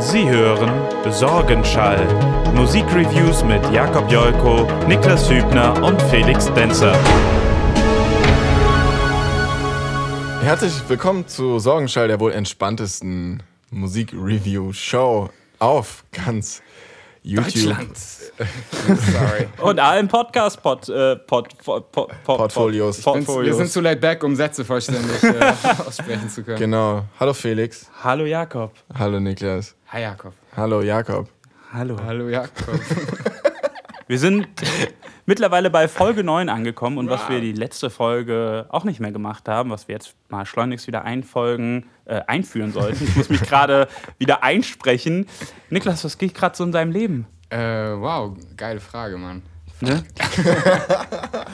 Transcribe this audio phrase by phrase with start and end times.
[0.00, 0.70] Sie hören
[1.12, 2.02] Sorgenschall.
[2.54, 6.94] Musikreviews mit Jakob Jolko, Niklas Hübner und Felix Denzer.
[10.42, 13.42] Herzlich willkommen zu Sorgenschall, der wohl entspanntesten
[13.72, 15.28] Musikreview-Show
[15.58, 16.62] auf ganz
[17.22, 17.76] YouTube.
[18.86, 19.48] Sorry.
[19.60, 21.18] Und allen Podcast-Portfolios.
[21.18, 23.04] Äh, Port, Port, Port, Portfolios.
[23.04, 25.52] Wir sind zu late back, um Sätze vollständig äh,
[25.86, 26.58] aussprechen zu können.
[26.58, 27.04] Genau.
[27.18, 27.90] Hallo Felix.
[28.02, 28.72] Hallo Jakob.
[28.98, 29.76] Hallo Niklas.
[29.92, 30.34] Hi Jakob.
[30.56, 31.28] Hallo Jakob.
[31.72, 31.96] Hallo.
[32.06, 32.52] Hallo Jakob.
[34.06, 34.46] wir sind
[35.26, 37.18] mittlerweile bei Folge 9 angekommen und wow.
[37.18, 40.86] was wir die letzte Folge auch nicht mehr gemacht haben, was wir jetzt mal schleunigst
[40.86, 43.02] wieder einfolgen, äh, einführen sollten.
[43.02, 45.26] Ich muss mich gerade wieder einsprechen.
[45.70, 47.26] Niklas, was geht gerade so in deinem Leben?
[47.48, 49.42] Äh, wow, geile Frage, Mann.
[49.80, 50.04] Ne?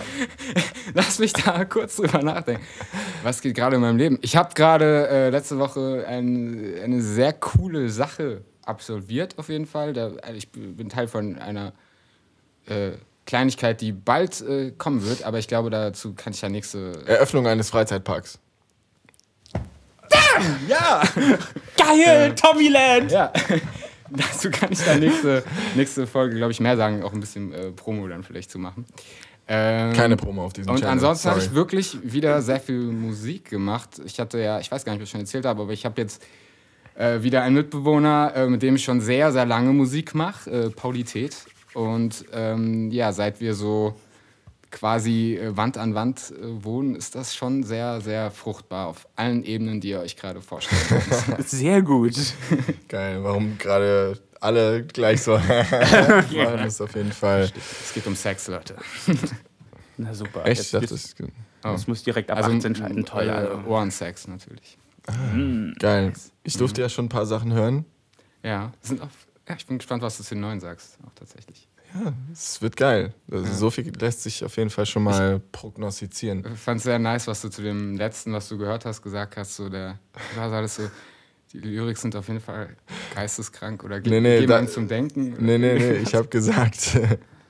[0.94, 2.64] Lass mich da kurz drüber nachdenken.
[3.22, 4.18] Was geht gerade in meinem Leben?
[4.22, 9.92] Ich habe gerade äh, letzte Woche ein, eine sehr coole Sache absolviert, auf jeden Fall.
[9.92, 11.72] Da, also ich bin Teil von einer
[12.66, 12.92] äh,
[13.26, 17.06] Kleinigkeit, die bald äh, kommen wird, aber ich glaube, dazu kann ich ja nächste.
[17.06, 18.40] Eröffnung eines Freizeitparks.
[20.68, 21.02] Ja!
[21.76, 22.34] Geil!
[22.34, 23.10] Tommyland!
[23.10, 23.32] Ja.
[24.10, 25.42] Dazu kann ich dann nächste,
[25.74, 28.84] nächste Folge, glaube ich, mehr sagen, auch ein bisschen äh, Promo dann vielleicht zu machen.
[29.48, 30.92] Ähm, Keine Promo auf diesem Und Channel.
[30.92, 34.00] ansonsten habe ich wirklich wieder sehr viel Musik gemacht.
[34.04, 36.00] Ich hatte ja, ich weiß gar nicht, ob ich schon erzählt habe, aber ich habe
[36.00, 36.22] jetzt
[36.96, 40.70] äh, wieder einen Mitbewohner, äh, mit dem ich schon sehr, sehr lange Musik mache, äh,
[40.70, 41.36] Paulität.
[41.74, 43.94] Und ähm, ja, seit wir so
[44.70, 49.44] quasi äh, Wand an Wand äh, wohnen, ist das schon sehr, sehr fruchtbar auf allen
[49.44, 51.02] Ebenen, die ihr euch gerade vorstellt.
[51.46, 52.14] sehr gut.
[52.88, 57.50] Geil, warum gerade alle gleich so machen, ist auf jeden Fall.
[57.56, 58.76] Es geht um Sex, Leute.
[59.96, 60.44] Na super.
[60.44, 60.72] Echt?
[60.72, 61.14] Jetzt, das, das,
[61.62, 63.04] das muss direkt ab also, 18 entscheiden.
[63.04, 63.28] Toll.
[63.28, 64.78] Äh, Ohrensex natürlich.
[65.06, 65.74] Ah, mhm.
[65.78, 66.12] Geil.
[66.42, 66.84] Ich durfte mhm.
[66.84, 67.86] ja schon ein paar Sachen hören.
[68.42, 71.68] Ja, sind auf, ja, ich bin gespannt, was du zu den neuen sagst, auch tatsächlich.
[72.04, 73.14] Ja, es wird geil.
[73.30, 73.52] Also ja.
[73.52, 76.44] So viel lässt sich auf jeden Fall schon mal ich prognostizieren.
[76.52, 79.36] Ich fand es sehr nice, was du zu dem letzten, was du gehört hast, gesagt
[79.36, 79.56] hast.
[79.56, 79.98] So der,
[80.36, 80.82] war alles so,
[81.52, 82.76] die Lyrik sind auf jeden Fall
[83.14, 85.36] geisteskrank oder nee, nee, geben zum Denken.
[85.38, 86.98] Nee, nee, nee, ich habe gesagt,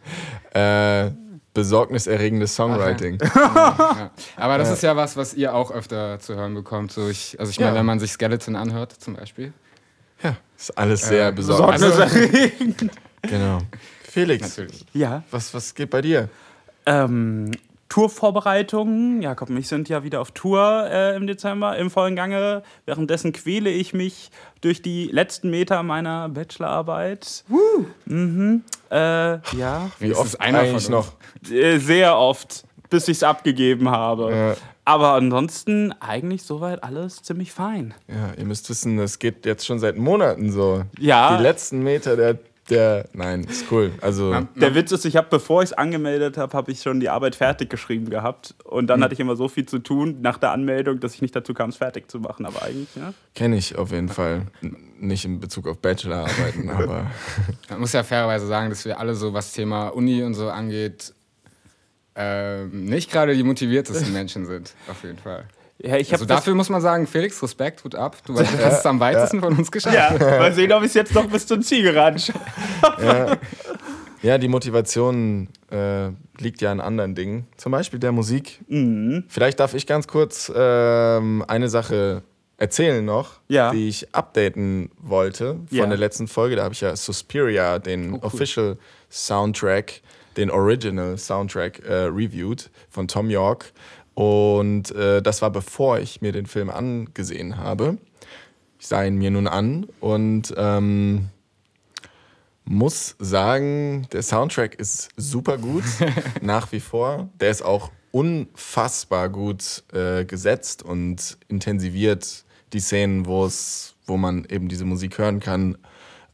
[0.55, 1.11] äh,
[1.55, 3.19] besorgniserregendes Songwriting.
[3.35, 4.11] Ja, ja.
[4.37, 6.93] Aber das ist ja was, was ihr auch öfter zu hören bekommt.
[6.93, 9.53] So ich, also ich meine, wenn man sich Skeleton anhört zum Beispiel.
[10.23, 12.91] Ja, ist alles sehr äh, besorgniserregend.
[13.23, 13.59] genau.
[14.17, 14.87] Felix, Natürlich.
[14.95, 15.23] Ja.
[15.31, 16.31] Was, was geht bei dir?
[16.87, 17.51] Ähm,
[17.91, 19.21] Tourvorbereitungen.
[19.21, 22.63] Jakob und ich sind ja wieder auf Tour äh, im Dezember im vollen Gange.
[22.87, 24.31] Währenddessen quäle ich mich
[24.63, 27.45] durch die letzten Meter meiner Bachelorarbeit.
[27.49, 27.85] Woo.
[28.07, 28.65] Mhm.
[28.91, 29.91] Äh, ja.
[29.99, 31.13] Wie oft ist einer eigentlich noch?
[31.51, 34.35] Äh, sehr oft, bis ich es abgegeben habe.
[34.35, 34.57] Ja.
[34.87, 37.93] Aber ansonsten eigentlich soweit alles ziemlich fein.
[38.09, 40.85] Ja, ihr müsst wissen, es geht jetzt schon seit Monaten so.
[40.99, 41.37] Ja.
[41.37, 42.39] Die letzten Meter der
[42.71, 43.93] der, nein, ist cool.
[44.01, 47.09] Also der Witz ist, ich habe, bevor ich es angemeldet habe, habe ich schon die
[47.09, 48.55] Arbeit fertig geschrieben gehabt.
[48.65, 49.05] Und dann hm.
[49.05, 51.71] hatte ich immer so viel zu tun nach der Anmeldung, dass ich nicht dazu kam,
[51.71, 52.45] es fertig zu machen.
[52.45, 53.15] Aber eigentlich, ja.
[53.35, 54.47] Kenne ich auf jeden Fall.
[54.99, 57.11] Nicht in Bezug auf Bachelorarbeiten, aber.
[57.71, 61.15] Man muss ja fairerweise sagen, dass wir alle so, was Thema Uni und so angeht,
[62.17, 65.45] ähm, nicht gerade die motiviertesten Menschen sind, auf jeden Fall.
[65.79, 68.17] Ja, also dafür muss man sagen, Felix, Respekt, Hut ab.
[68.25, 69.43] Du hast ja, es am weitesten ja.
[69.43, 69.95] von uns geschafft.
[69.95, 72.21] Ja, mal sehen, ob ich es jetzt noch bis zum Ziel geraten
[73.03, 73.37] ja.
[74.23, 77.47] ja, die Motivation äh, liegt ja an anderen Dingen.
[77.57, 78.61] Zum Beispiel der Musik.
[78.69, 79.25] Mhm.
[79.29, 82.23] Vielleicht darf ich ganz kurz ähm, eine Sache
[82.59, 83.71] erzählen noch, ja.
[83.71, 85.87] die ich updaten wollte von ja.
[85.87, 86.57] der letzten Folge.
[86.57, 88.21] Da habe ich ja Suspiria, den oh, cool.
[88.23, 88.79] Official
[89.11, 90.01] Soundtrack,
[90.37, 93.73] den Original Soundtrack äh, reviewed von Tom York.
[94.17, 97.99] Und äh, das war bevor ich mir den Film angesehen habe.
[98.79, 101.29] Ich sah ihn mir nun an und ähm,
[102.65, 105.85] muss sagen, der Soundtrack ist super gut,
[106.41, 107.29] nach wie vor.
[107.41, 114.47] Der ist auch unfassbar gut äh, gesetzt und intensiviert die Szenen, wo es, wo man
[114.49, 115.77] eben diese Musik hören kann,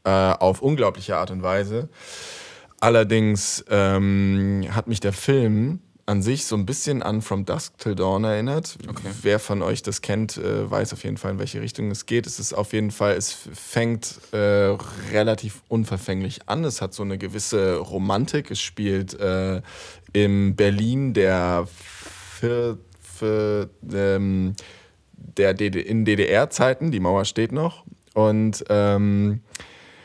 [0.05, 1.89] äh, auf unglaubliche Art und Weise.
[2.79, 7.95] Allerdings ähm, hat mich der Film an sich so ein bisschen an From Dusk Till
[7.95, 8.77] Dawn erinnert.
[8.87, 9.09] Okay.
[9.21, 12.27] Wer von euch das kennt, äh, weiß auf jeden Fall, in welche Richtung es geht.
[12.27, 14.75] Es ist auf jeden Fall, es fängt äh,
[15.11, 16.65] relativ unverfänglich an.
[16.65, 18.51] Es hat so eine gewisse Romantik.
[18.51, 19.61] Es spielt äh,
[20.11, 24.55] im Berlin der, für, für, ähm,
[25.15, 26.91] der DD in DDR-Zeiten.
[26.91, 27.85] Die Mauer steht noch.
[28.13, 29.41] Und ähm,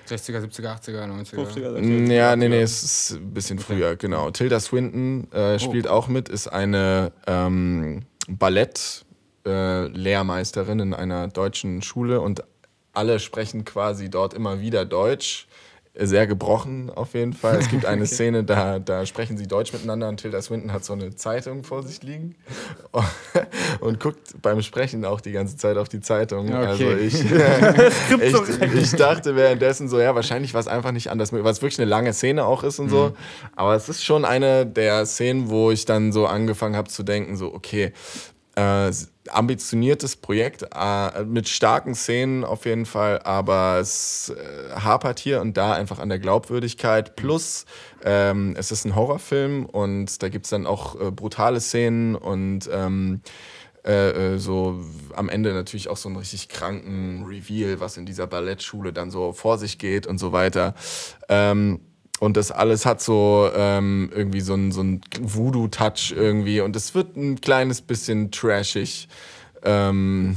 [0.09, 1.35] 60er, 70er, 80er, 90er.
[1.35, 4.31] 50er, 60er, ja, nee, nee, es ist ein bisschen früher, genau.
[4.31, 5.59] Tilda Swinton äh, oh.
[5.59, 5.91] spielt oh.
[5.91, 9.05] auch mit, ist eine ähm, Ballett-
[9.49, 12.43] äh, in einer deutschen Schule und
[12.93, 15.47] alle sprechen quasi dort immer wieder Deutsch
[16.07, 17.57] sehr gebrochen auf jeden Fall.
[17.57, 18.15] Es gibt eine okay.
[18.15, 21.83] Szene, da, da sprechen sie Deutsch miteinander und Tilda Swinton hat so eine Zeitung vor
[21.83, 22.37] sich liegen
[23.81, 26.49] und guckt beim Sprechen auch die ganze Zeit auf die Zeitung.
[26.49, 26.67] Okay.
[26.67, 27.15] Also ich,
[28.21, 31.89] ich, ich, dachte währenddessen so, ja, wahrscheinlich war es einfach nicht anders, was wirklich eine
[31.91, 32.91] lange Szene auch ist und mhm.
[32.91, 33.17] so.
[33.57, 37.37] Aber es ist schon eine der Szenen, wo ich dann so angefangen habe zu denken,
[37.37, 37.93] so, okay,
[38.59, 38.93] äh,
[39.31, 45.57] ambitioniertes Projekt äh, mit starken Szenen auf jeden Fall, aber es äh, hapert hier und
[45.57, 47.15] da einfach an der Glaubwürdigkeit.
[47.15, 47.67] Plus,
[48.05, 52.69] ähm, es ist ein Horrorfilm und da gibt es dann auch äh, brutale Szenen und
[52.73, 53.21] ähm,
[53.85, 54.81] äh, äh, so
[55.15, 59.33] am Ende natürlich auch so einen richtig kranken Reveal, was in dieser Ballettschule dann so
[59.33, 60.75] vor sich geht und so weiter.
[61.29, 61.81] Ähm,
[62.21, 64.83] und das alles hat so ähm, irgendwie so einen so
[65.21, 66.61] Voodoo-Touch irgendwie.
[66.61, 69.09] Und es wird ein kleines bisschen trashig
[69.63, 70.37] ähm,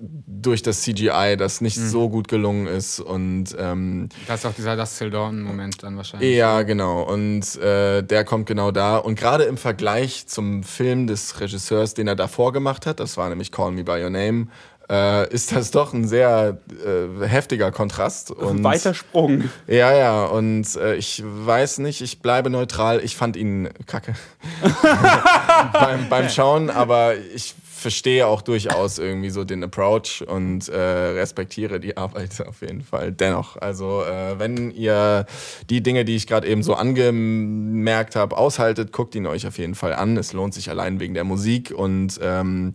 [0.00, 1.88] durch das CGI, das nicht mhm.
[1.88, 3.00] so gut gelungen ist.
[3.00, 6.36] Und ähm, das ist auch dieser Dustin Dawn-Moment dann wahrscheinlich.
[6.36, 7.02] Ja, genau.
[7.02, 8.96] Und äh, der kommt genau da.
[8.96, 13.28] Und gerade im Vergleich zum Film des Regisseurs, den er davor gemacht hat, das war
[13.28, 14.46] nämlich Call Me By Your Name,
[14.90, 18.30] äh, ist das doch ein sehr äh, heftiger Kontrast.
[18.30, 19.44] Und, Weiter Sprung.
[19.66, 23.00] Ja, ja, und äh, ich weiß nicht, ich bleibe neutral.
[23.04, 24.14] Ich fand ihn kacke
[25.72, 31.78] beim, beim Schauen, aber ich verstehe auch durchaus irgendwie so den Approach und äh, respektiere
[31.80, 33.12] die Arbeit auf jeden Fall.
[33.12, 35.26] Dennoch, also äh, wenn ihr
[35.70, 39.76] die Dinge, die ich gerade eben so angemerkt habe, aushaltet, guckt ihn euch auf jeden
[39.76, 40.16] Fall an.
[40.16, 42.72] Es lohnt sich allein wegen der Musik und ähm,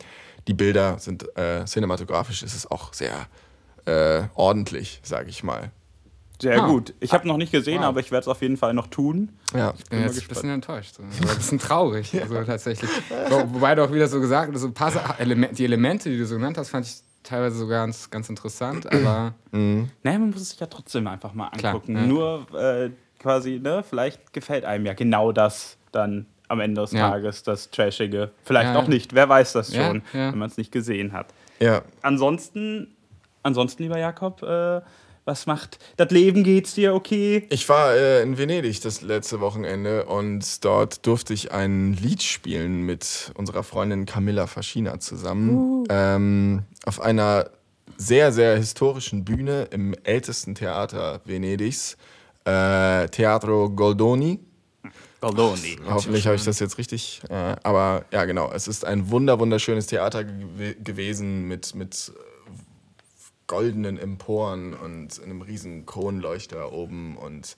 [0.47, 3.27] die Bilder sind äh, cinematografisch ist es auch sehr
[3.85, 5.71] äh, ordentlich, sage ich mal.
[6.41, 6.67] Sehr ah.
[6.67, 6.93] gut.
[6.99, 7.87] Ich habe noch nicht gesehen, wow.
[7.87, 9.29] aber ich werde es auf jeden Fall noch tun.
[9.55, 9.73] Ja.
[9.77, 10.99] Ich bin jetzt ein bisschen enttäuscht.
[10.99, 12.89] Also ein bisschen traurig, also tatsächlich.
[13.29, 16.17] Wo, wobei du auch wieder so gesagt hast, so ein paar Element, die Elemente, die
[16.17, 19.33] du so genannt hast, fand ich teilweise so ganz, ganz interessant, aber.
[19.53, 19.91] Mhm.
[20.01, 21.93] Naja, man muss es sich ja trotzdem einfach mal angucken.
[21.93, 22.07] Klar, ja.
[22.07, 27.09] Nur äh, quasi, ne, vielleicht gefällt einem ja genau das dann am Ende des ja.
[27.09, 28.31] Tages, das Trashige.
[28.43, 28.79] Vielleicht ja.
[28.79, 31.27] auch nicht, wer weiß das schon, wenn man es nicht gesehen hat.
[31.59, 31.81] Ja.
[32.01, 32.95] Ansonsten,
[33.43, 34.81] ansonsten, lieber Jakob, äh,
[35.25, 36.43] was macht das Leben?
[36.43, 37.47] Geht's dir okay?
[37.49, 42.81] Ich war äh, in Venedig das letzte Wochenende und dort durfte ich ein Lied spielen
[42.81, 45.49] mit unserer Freundin Camilla Faschina zusammen.
[45.49, 45.83] Uh.
[45.89, 47.49] Ähm, auf einer
[47.95, 51.97] sehr, sehr historischen Bühne im ältesten Theater Venedigs,
[52.45, 54.39] äh, Teatro Goldoni.
[55.23, 55.77] Goldoni.
[55.87, 57.21] Hoffentlich habe ich das jetzt richtig.
[57.29, 58.51] Äh, aber ja, genau.
[58.51, 62.11] Es ist ein wunder wunderschönes Theater gew gewesen mit, mit
[63.47, 67.17] goldenen Emporen und einem riesen Kronleuchter oben.
[67.17, 67.57] Und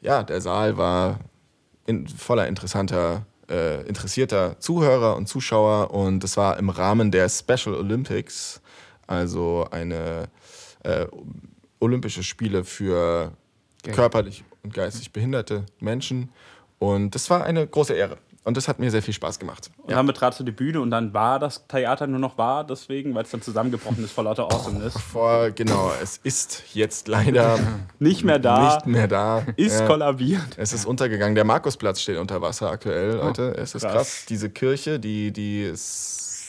[0.00, 1.20] ja, der Saal war
[1.86, 5.92] in, voller interessanter, äh, interessierter Zuhörer und Zuschauer.
[5.92, 8.60] Und es war im Rahmen der Special Olympics,
[9.06, 10.28] also eine
[10.82, 11.06] äh,
[11.80, 13.32] Olympische Spiele für
[13.92, 16.30] körperlich und geistig behinderte Menschen.
[16.78, 18.18] Und das war eine große Ehre.
[18.48, 19.70] Und das hat mir sehr viel Spaß gemacht.
[19.76, 19.96] Und ja.
[19.96, 23.24] dann betratst du die Bühne und dann war das Theater nur noch wahr, deswegen, weil
[23.24, 24.94] es dann zusammengebrochen ist vor lauter Awesomeness.
[24.98, 27.58] Vor, genau, es ist jetzt leider
[27.98, 28.76] nicht mehr da.
[28.76, 29.44] Nicht mehr da.
[29.56, 30.56] Ist äh, kollabiert.
[30.56, 31.34] Es ist untergegangen.
[31.34, 33.54] Der Markusplatz steht unter Wasser aktuell, oh, Leute.
[33.54, 33.92] Es ist krass.
[33.92, 34.24] krass.
[34.30, 36.46] Diese Kirche, die, die ist.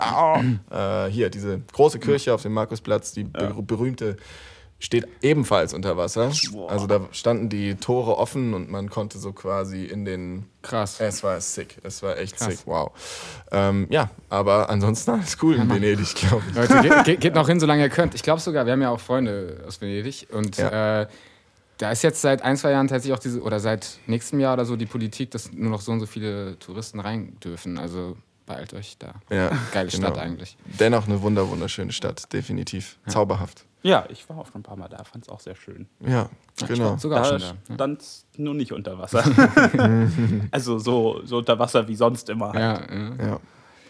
[0.00, 0.40] Oh,
[0.74, 3.52] äh, hier, diese große Kirche auf dem Markusplatz, die ja.
[3.56, 4.16] berühmte
[4.78, 6.30] steht ebenfalls unter Wasser.
[6.52, 6.70] Boah.
[6.70, 10.46] Also da standen die Tore offen und man konnte so quasi in den.
[10.62, 11.00] Krass.
[11.00, 11.78] Es war sick.
[11.82, 12.58] Es war echt Krass.
[12.58, 12.66] sick.
[12.66, 12.92] Wow.
[13.50, 16.54] Ähm, ja, aber ansonsten alles cool in Venedig, glaube ich.
[16.54, 18.14] Leute, geht, geht, noch hin, solange ihr könnt.
[18.14, 20.56] Ich glaube sogar, wir haben ja auch Freunde aus Venedig und.
[20.56, 21.02] Ja.
[21.02, 21.06] Äh,
[21.78, 24.64] da ist jetzt seit ein, zwei Jahren tatsächlich auch diese, oder seit nächstem Jahr oder
[24.64, 27.76] so die Politik, dass nur noch so und so viele Touristen rein dürfen.
[27.76, 28.16] Also
[28.46, 29.16] beeilt euch da.
[29.30, 30.06] Ja, Geile genau.
[30.08, 30.56] Stadt eigentlich.
[30.80, 32.96] Dennoch eine wunder wunderschöne Stadt, definitiv.
[33.04, 33.12] Ja.
[33.12, 33.66] Zauberhaft.
[33.86, 35.86] Ja, ich war auch schon ein paar Mal da, fand es auch sehr schön.
[36.00, 36.28] Ja,
[36.60, 36.96] ja genau.
[36.96, 37.76] sogar da schon da.
[37.76, 37.98] Dann
[38.36, 39.22] nur nicht unter Wasser.
[40.50, 42.52] also so, so unter Wasser wie sonst immer.
[42.52, 42.90] Halt.
[42.90, 43.40] Ja, ja.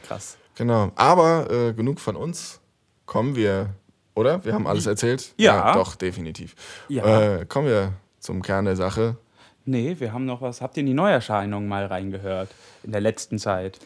[0.07, 0.37] Krass.
[0.55, 0.93] Genau.
[0.97, 2.61] Aber äh, genug von uns.
[3.07, 3.71] Kommen wir,
[4.15, 4.45] oder?
[4.45, 5.33] Wir haben alles erzählt?
[5.38, 5.69] Ja.
[5.69, 6.57] ja doch, definitiv.
[6.88, 7.38] Ja.
[7.38, 9.17] Äh, kommen wir zum Kern der Sache.
[9.65, 10.61] Nee, wir haben noch was.
[10.61, 12.50] Habt ihr in die Neuerscheinungen mal reingehört
[12.83, 13.79] in der letzten Zeit?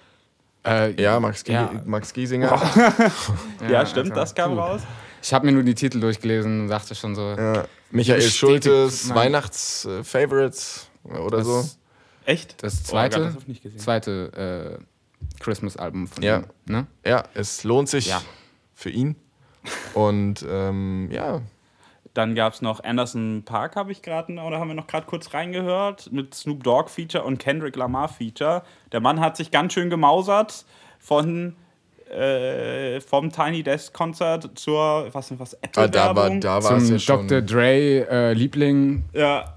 [0.66, 1.70] Äh, ja, Max, ja.
[1.84, 2.60] Max Giesinger.
[3.60, 4.82] ja, ja, stimmt, das kam raus.
[5.22, 7.30] Ich habe mir nur die Titel durchgelesen und dachte schon so.
[7.30, 7.66] Ja.
[7.90, 11.64] Michael Schultes Weihnachts-Favorites oder das, so.
[12.24, 12.62] Echt?
[12.62, 16.38] Das zweite, oh, zweite äh, Christmas-Album von ja.
[16.38, 16.44] ihm.
[16.66, 16.86] Ne?
[17.04, 18.22] Ja, es lohnt sich ja.
[18.74, 19.16] für ihn.
[19.94, 21.42] Und ähm, ja.
[22.14, 25.32] Dann gab es noch Anderson Park, habe ich gerade, oder haben wir noch gerade kurz
[25.32, 28.62] reingehört, mit Snoop Dogg Feature und Kendrick Lamar Feature.
[28.90, 30.64] Der Mann hat sich ganz schön gemausert
[30.98, 31.54] von
[32.10, 36.84] äh, vom Tiny Desk Konzert zur, was was Apple Ah, da war, da war es
[36.86, 37.28] Zum ja schon.
[37.28, 37.42] Dr.
[37.42, 39.54] Dre äh, Liebling Ja,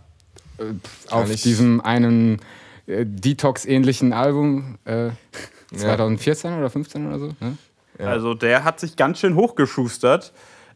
[1.09, 2.39] auf ich- diesem einen
[2.87, 5.09] äh, Detox-ähnlichen Album äh,
[5.75, 7.27] 2014 oder 15 oder so.
[7.39, 7.57] Ne?
[7.99, 8.05] Ja.
[8.07, 10.33] also der hat sich ganz schön hochgeschustert.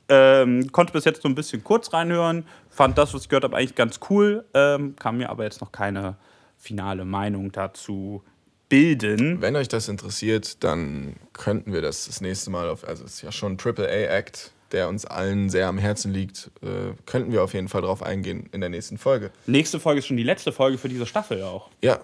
[0.10, 3.58] Ähm, konnte bis jetzt so ein bisschen kurz reinhören, fand das, was ich gehört habe,
[3.58, 4.46] eigentlich ganz cool.
[4.54, 6.16] Ähm, kann mir aber jetzt noch keine
[6.58, 8.24] finale Meinung dazu
[8.70, 9.42] bilden.
[9.42, 13.22] Wenn euch das interessiert, dann könnten wir das das nächste Mal auf, also es ist
[13.22, 17.54] ja schon ein AAA-Act, der uns allen sehr am Herzen liegt, äh, könnten wir auf
[17.54, 19.32] jeden Fall drauf eingehen in der nächsten Folge.
[19.46, 21.70] Nächste Folge ist schon die letzte Folge für diese Staffel auch.
[21.82, 22.00] Ja,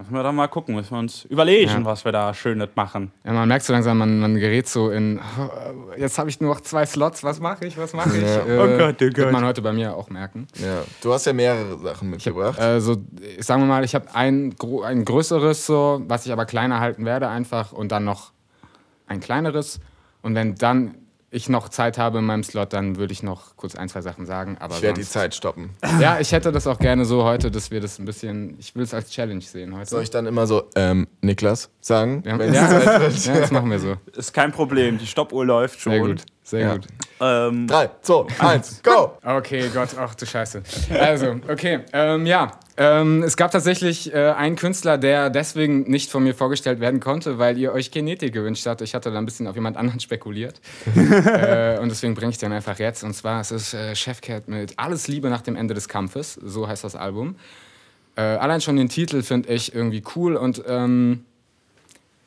[0.00, 1.84] Müssen wir dann mal gucken, müssen wir uns überlegen, Ja.
[1.84, 3.12] was wir da Schönes machen.
[3.22, 6.54] Ja, man merkt so langsam, man, man gerät so in, oh, jetzt habe ich nur
[6.54, 8.22] noch zwei Slots, was mache ich, was mache ich?
[8.22, 8.46] Ja.
[8.46, 9.30] Äh, Oh Gott, oh Wird Gott.
[9.32, 10.46] man heute bei mir auch merken.
[10.54, 10.82] ja.
[11.02, 12.58] Du hast ja mehrere Sachen mitgebracht.
[12.58, 12.96] Also,
[13.38, 14.54] ich sagen wir mal, ich habe ein,
[14.84, 18.32] ein größeres, so, was ich aber kleiner halten werde, einfach und dann noch
[19.06, 19.80] ein kleineres.
[20.22, 20.94] Und wenn dann
[21.32, 24.26] ich noch Zeit habe in meinem Slot, dann würde ich noch kurz ein, zwei Sachen
[24.26, 24.56] sagen.
[24.58, 25.70] Aber ich werde die Zeit stoppen.
[26.00, 28.82] Ja, ich hätte das auch gerne so heute, dass wir das ein bisschen, ich will
[28.84, 29.90] es als Challenge sehen heute.
[29.90, 32.22] Soll ich dann immer so, ähm, Niklas sagen?
[32.26, 32.70] ja, wenn ja,
[33.00, 33.16] wird?
[33.26, 33.96] ja, das machen wir so.
[34.16, 35.92] Ist kein Problem, die Stoppuhr läuft schon.
[35.92, 36.72] Sehr gut, sehr Ja.
[36.74, 36.86] gut.
[37.20, 39.12] Ähm, Drei, zwei, eins, go!
[39.22, 40.62] Okay, Gott, ach du Scheiße.
[40.98, 42.50] Also, okay, ähm, ja.
[42.80, 47.38] Ähm, es gab tatsächlich äh, einen Künstler, der deswegen nicht von mir vorgestellt werden konnte,
[47.38, 48.80] weil ihr euch Genetik gewünscht habt.
[48.80, 50.62] Ich hatte da ein bisschen auf jemand anderen spekuliert.
[50.96, 53.04] äh, und deswegen bringe ich den einfach jetzt.
[53.04, 56.40] Und zwar es ist äh, Chefcat mit Alles Liebe nach dem Ende des Kampfes.
[56.42, 57.36] So heißt das Album.
[58.16, 61.26] Äh, allein schon den Titel finde ich irgendwie cool und ähm,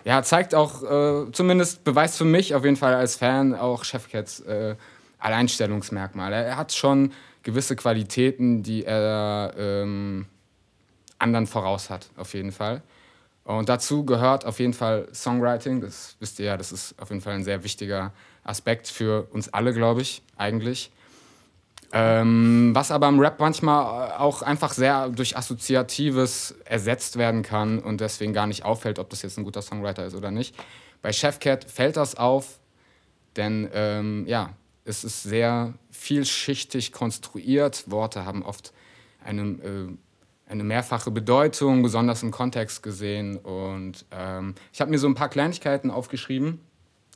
[0.05, 4.41] ja, zeigt auch, äh, zumindest beweist für mich auf jeden Fall als Fan auch Chefcats
[4.41, 4.75] äh,
[5.17, 6.35] Alleinstellungsmerkmale.
[6.35, 10.27] Er hat schon gewisse Qualitäten, die er ähm,
[11.23, 12.83] anderen voraus hat, auf jeden Fall.
[13.45, 15.81] Und dazu gehört auf jeden Fall Songwriting.
[15.81, 18.13] Das wisst ihr ja, das ist auf jeden Fall ein sehr wichtiger
[18.43, 20.91] Aspekt für uns alle, glaube ich, eigentlich.
[21.95, 28.01] Ähm, was aber im Rap manchmal auch einfach sehr durch Assoziatives ersetzt werden kann und
[28.01, 30.55] deswegen gar nicht auffällt, ob das jetzt ein guter Songwriter ist oder nicht.
[31.03, 32.59] Bei Chefcat fällt das auf,
[33.35, 34.53] denn ähm, ja,
[34.85, 37.91] es ist sehr vielschichtig konstruiert.
[37.91, 38.73] Worte haben oft
[39.23, 39.87] eine, äh,
[40.47, 43.37] eine mehrfache Bedeutung, besonders im Kontext gesehen.
[43.37, 46.59] Und ähm, ich habe mir so ein paar Kleinigkeiten aufgeschrieben.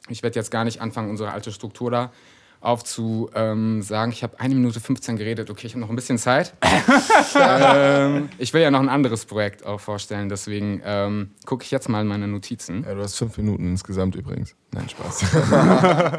[0.09, 2.11] Ich werde jetzt gar nicht anfangen, unsere alte Struktur da
[2.59, 3.81] aufzusagen.
[3.83, 4.11] sagen.
[4.11, 5.49] Ich habe eine Minute 15 geredet.
[5.49, 6.53] Okay, ich habe noch ein bisschen Zeit.
[7.39, 10.29] ähm, ich will ja noch ein anderes Projekt auch vorstellen.
[10.29, 12.83] Deswegen ähm, gucke ich jetzt mal in meine Notizen.
[12.83, 14.55] Ja, du hast fünf Minuten insgesamt übrigens.
[14.71, 15.25] Nein, Spaß.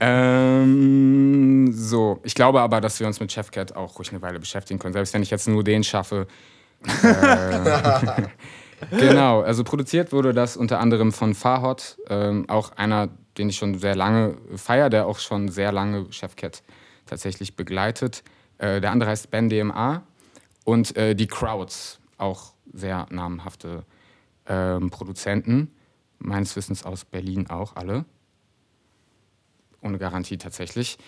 [0.00, 4.80] Ähm, so, ich glaube aber, dass wir uns mit Chefcat auch ruhig eine Weile beschäftigen
[4.80, 6.26] können, selbst wenn ich jetzt nur den schaffe.
[7.02, 8.22] Äh,
[8.98, 13.78] genau, also produziert wurde das unter anderem von Farhot, ähm, auch einer, den ich schon
[13.78, 16.62] sehr lange feiere, der auch schon sehr lange Chefcat
[17.04, 18.22] tatsächlich begleitet.
[18.56, 20.02] Äh, der andere heißt Ben DMA
[20.64, 23.84] und äh, die Crowds, auch sehr namhafte
[24.46, 25.74] ähm, Produzenten,
[26.18, 28.06] meines Wissens aus Berlin auch alle
[29.82, 30.98] ohne Garantie tatsächlich.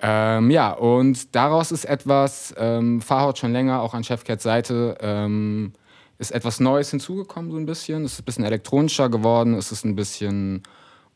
[0.00, 5.72] Ähm, ja, und daraus ist etwas, ähm, Fahrhaut schon länger, auch an Chefcats Seite, ähm,
[6.18, 8.04] ist etwas Neues hinzugekommen, so ein bisschen.
[8.04, 10.62] Es ist ein bisschen elektronischer geworden, es ist ein bisschen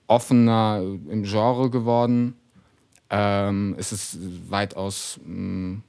[0.06, 2.36] offener im Genre geworden.
[3.10, 5.80] Ähm, es ist weitaus mh,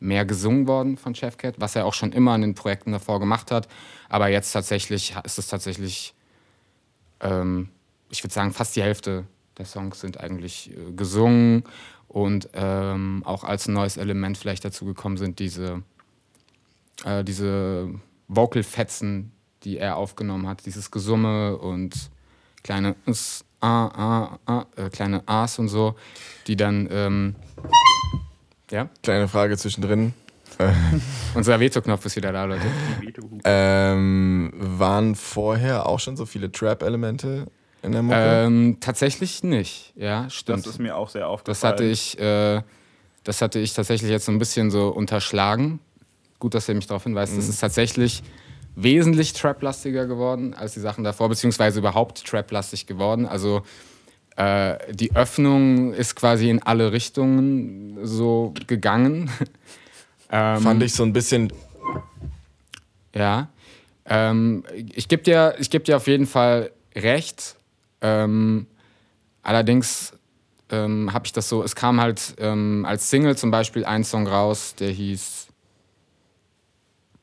[0.00, 3.50] mehr gesungen worden von Chefcat, was er auch schon immer in den Projekten davor gemacht
[3.50, 3.68] hat.
[4.08, 6.14] Aber jetzt tatsächlich ist es tatsächlich,
[7.20, 7.68] ähm,
[8.10, 9.24] ich würde sagen, fast die Hälfte
[9.58, 11.64] der Songs sind eigentlich äh, gesungen
[12.08, 15.82] und ähm, auch als neues Element vielleicht dazu gekommen sind diese,
[17.04, 17.90] äh, diese
[18.28, 19.32] Vocal-Fetzen,
[19.64, 22.10] die er aufgenommen hat, dieses Gesumme und
[22.62, 25.96] kleine S, A, A, A, äh, kleine A's und so,
[26.46, 27.34] die dann, ähm,
[28.70, 30.14] ja, Kleine Frage zwischendrin.
[31.34, 32.66] unser Veto-Knopf ist wieder da, Leute.
[33.44, 37.46] Ähm, waren vorher auch schon so viele Trap-Elemente
[37.82, 38.18] in der Mucke?
[38.18, 40.66] Ähm, tatsächlich nicht, ja, stimmt.
[40.66, 41.54] Das ist mir auch sehr aufgefallen.
[41.54, 42.62] Das hatte ich, äh,
[43.24, 45.80] das hatte ich tatsächlich jetzt so ein bisschen so unterschlagen.
[46.38, 47.34] Gut, dass ihr mich darauf hinweist.
[47.34, 47.40] Mhm.
[47.40, 48.22] Es ist tatsächlich
[48.74, 53.26] wesentlich trap-lastiger geworden als die Sachen davor, beziehungsweise überhaupt trap-lastig geworden.
[53.26, 53.62] Also
[54.36, 59.30] äh, die Öffnung ist quasi in alle Richtungen so gegangen.
[60.30, 61.52] ähm, Fand ich so ein bisschen.
[63.14, 63.48] ja.
[64.06, 67.56] Ähm, ich gebe dir, ich geb dir auf jeden Fall recht.
[68.00, 68.66] Ähm,
[69.42, 70.12] allerdings
[70.70, 74.26] ähm, habe ich das so, es kam halt ähm, als Single zum Beispiel ein Song
[74.26, 75.48] raus, der hieß,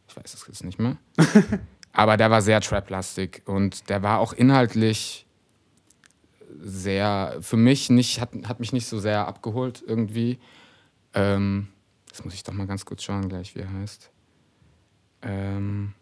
[0.07, 0.97] ich weiß es jetzt nicht mehr,
[1.93, 5.25] aber der war sehr trap-lastig und der war auch inhaltlich
[6.61, 10.39] sehr, für mich nicht, hat, hat mich nicht so sehr abgeholt irgendwie.
[11.13, 11.67] Ähm,
[12.09, 14.09] das muss ich doch mal ganz kurz schauen gleich, wie er heißt.
[15.21, 15.93] Ähm, hm,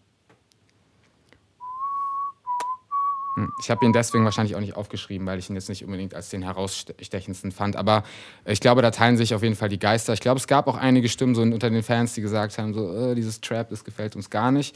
[3.59, 6.29] ich habe ihn deswegen wahrscheinlich auch nicht aufgeschrieben, weil ich ihn jetzt nicht unbedingt als
[6.29, 7.75] den herausstechendsten fand.
[7.75, 8.03] Aber
[8.45, 10.13] ich glaube, da teilen sich auf jeden Fall die Geister.
[10.13, 12.93] Ich glaube, es gab auch einige Stimmen so unter den Fans, die gesagt haben, so,
[12.95, 14.75] äh, dieses Trap, das gefällt uns gar nicht.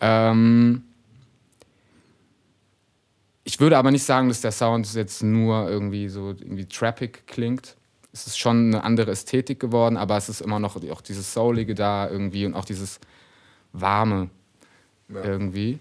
[0.00, 0.82] Ähm,
[3.44, 7.76] ich würde aber nicht sagen, dass der Sound jetzt nur irgendwie so irgendwie trappig klingt.
[8.12, 11.74] Es ist schon eine andere Ästhetik geworden, aber es ist immer noch auch dieses Soulige
[11.74, 13.00] da irgendwie und auch dieses
[13.72, 14.30] Warme
[15.08, 15.22] ja.
[15.22, 15.78] irgendwie.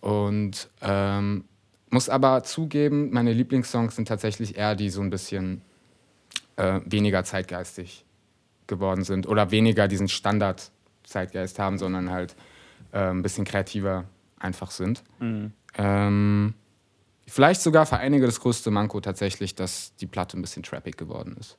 [0.00, 1.44] Und ähm,
[1.90, 5.62] muss aber zugeben, meine Lieblingssongs sind tatsächlich eher die so ein bisschen
[6.56, 8.04] äh, weniger zeitgeistig
[8.66, 12.36] geworden sind oder weniger diesen Standard-Zeitgeist haben, sondern halt
[12.92, 14.04] äh, ein bisschen kreativer
[14.38, 15.02] einfach sind.
[15.18, 15.52] Mhm.
[15.76, 16.54] Ähm,
[17.26, 21.36] vielleicht sogar für einige das größte Manko tatsächlich, dass die Platte ein bisschen trappig geworden
[21.40, 21.56] ist.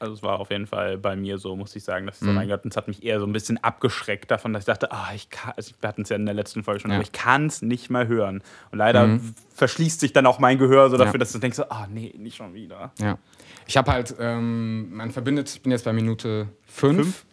[0.00, 2.30] Also es war auf jeden Fall bei mir so, muss ich sagen, dass ich so,
[2.30, 2.36] mhm.
[2.36, 5.10] mein Gott, es hat mich eher so ein bisschen abgeschreckt davon, dass ich dachte, ah,
[5.14, 6.96] ich kann, also wir hatten es ja in der letzten Folge schon, ja.
[6.96, 8.42] aber ich kann es nicht mehr hören.
[8.70, 9.34] Und leider mhm.
[9.54, 11.18] verschließt sich dann auch mein Gehör so dafür, ja.
[11.18, 12.92] dass du denkst, ah, nee, nicht schon wieder.
[12.98, 13.18] Ja.
[13.66, 17.26] Ich habe halt, ähm, man verbindet, ich bin jetzt bei Minute 5.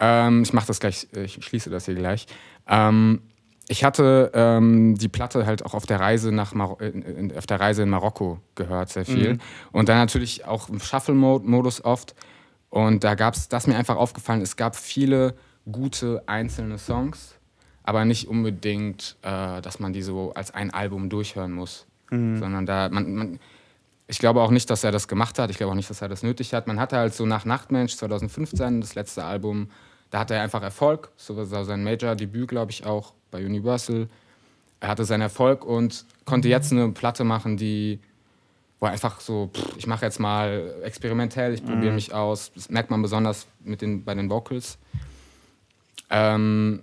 [0.00, 2.26] Ähm, ich mache das gleich, ich schließe das hier gleich.
[2.66, 3.20] Ähm,
[3.68, 7.60] ich hatte ähm, die Platte halt auch auf der Reise nach Mar in, auf der
[7.60, 9.34] Reise in Marokko gehört, sehr viel.
[9.34, 9.40] Mhm.
[9.72, 12.14] Und dann natürlich auch im Shuffle-Modus oft.
[12.70, 15.34] Und da gab es, das mir einfach aufgefallen, es gab viele
[15.70, 17.34] gute einzelne Songs,
[17.82, 21.86] aber nicht unbedingt, äh, dass man die so als ein Album durchhören muss.
[22.10, 22.38] Mhm.
[22.38, 23.40] Sondern da, man, man,
[24.06, 25.50] ich glaube auch nicht, dass er das gemacht hat.
[25.50, 26.66] Ich glaube auch nicht, dass er das nötig hat.
[26.66, 29.68] Man hatte halt so nach Nachtmensch 2015, das letzte Album,
[30.10, 31.10] da hatte er einfach Erfolg.
[31.16, 34.08] So war sein Major-Debüt, glaube ich, auch bei Universal.
[34.80, 38.00] Er hatte seinen Erfolg und konnte jetzt eine Platte machen, die
[38.80, 41.94] wo einfach so, pff, ich mache jetzt mal experimentell, ich probiere mhm.
[41.96, 42.52] mich aus.
[42.54, 44.78] Das merkt man besonders mit den, bei den Vocals.
[46.10, 46.82] Ähm,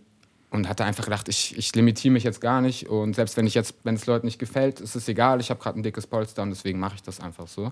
[0.52, 2.88] und hatte einfach gedacht, ich, ich limitiere mich jetzt gar nicht.
[2.88, 5.40] Und selbst wenn ich jetzt, wenn es Leuten nicht gefällt, ist es egal.
[5.42, 7.72] Ich habe gerade ein dickes Polster und deswegen mache ich das einfach so.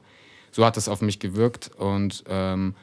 [0.52, 1.72] So hat es auf mich gewirkt.
[1.78, 2.76] Und ähm,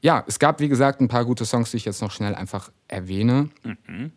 [0.00, 2.70] ja, es gab, wie gesagt, ein paar gute Songs, die ich jetzt noch schnell einfach
[2.88, 3.50] erwähne.
[3.64, 4.12] Mhm.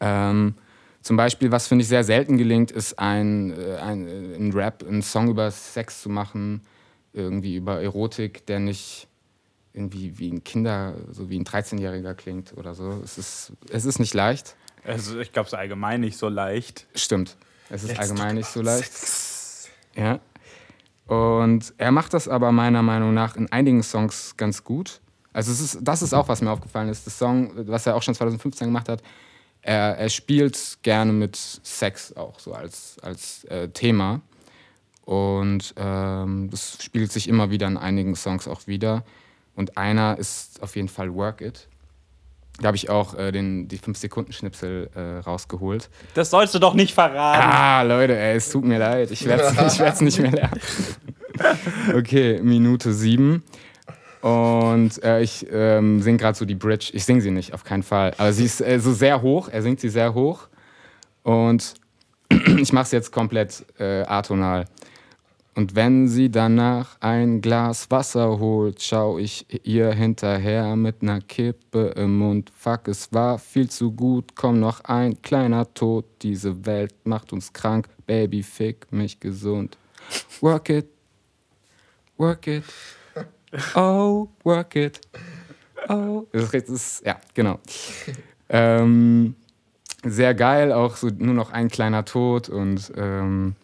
[0.00, 0.54] Ähm,
[1.00, 4.84] zum Beispiel, was finde ich sehr selten gelingt, ist ein, äh, ein, äh, ein Rap,
[4.86, 6.62] einen Song über Sex zu machen,
[7.12, 9.08] irgendwie über Erotik, der nicht
[9.74, 13.00] irgendwie wie ein Kinder, so wie ein 13-Jähriger klingt oder so.
[13.02, 14.54] Es ist, es ist nicht leicht.
[14.84, 16.86] Also ich glaube, es ist allgemein nicht so leicht.
[16.94, 17.36] Stimmt.
[17.70, 18.92] Es ist Let's allgemein nicht so leicht.
[18.92, 19.68] Sex.
[19.96, 20.20] Ja.
[21.06, 25.00] Und er macht das aber meiner Meinung nach in einigen Songs ganz gut.
[25.32, 27.06] Also es ist, das ist auch, was mir aufgefallen ist.
[27.06, 29.02] Das Song, was er auch schon 2015 gemacht hat,
[29.62, 34.20] er, er spielt gerne mit Sex auch so als, als äh, Thema.
[35.04, 39.04] Und ähm, das spielt sich immer wieder in einigen Songs auch wieder.
[39.54, 41.68] Und einer ist auf jeden Fall Work It.
[42.60, 45.88] Da habe ich auch äh, den, die 5-Sekunden-Schnipsel äh, rausgeholt.
[46.14, 47.42] Das sollst du doch nicht verraten.
[47.42, 49.10] Ah, Leute, ey, es tut mir leid.
[49.10, 50.60] Ich werde es nicht mehr lernen.
[51.94, 53.42] Okay, Minute 7.
[54.22, 56.90] Und äh, ich ähm, singe gerade so die Bridge.
[56.92, 58.14] Ich singe sie nicht, auf keinen Fall.
[58.18, 59.48] Aber sie ist äh, so sehr hoch.
[59.48, 60.48] Er singt sie sehr hoch.
[61.24, 61.74] Und
[62.58, 64.66] ich mache es jetzt komplett äh, atonal.
[65.54, 71.92] Und wenn sie danach ein Glas Wasser holt, schau ich ihr hinterher mit ner Kippe
[71.96, 72.50] im Mund.
[72.56, 76.06] Fuck, es war viel zu gut, komm noch ein kleiner Tod.
[76.22, 79.76] Diese Welt macht uns krank, Baby, fick mich gesund.
[80.40, 80.88] Work it,
[82.16, 82.64] work it.
[83.74, 85.00] Oh, work it.
[85.88, 86.26] Oh.
[86.32, 87.58] Das ist, ja, genau.
[88.48, 89.34] Ähm,
[90.04, 93.54] sehr geil, auch so nur noch ein kleiner Tod und ähm,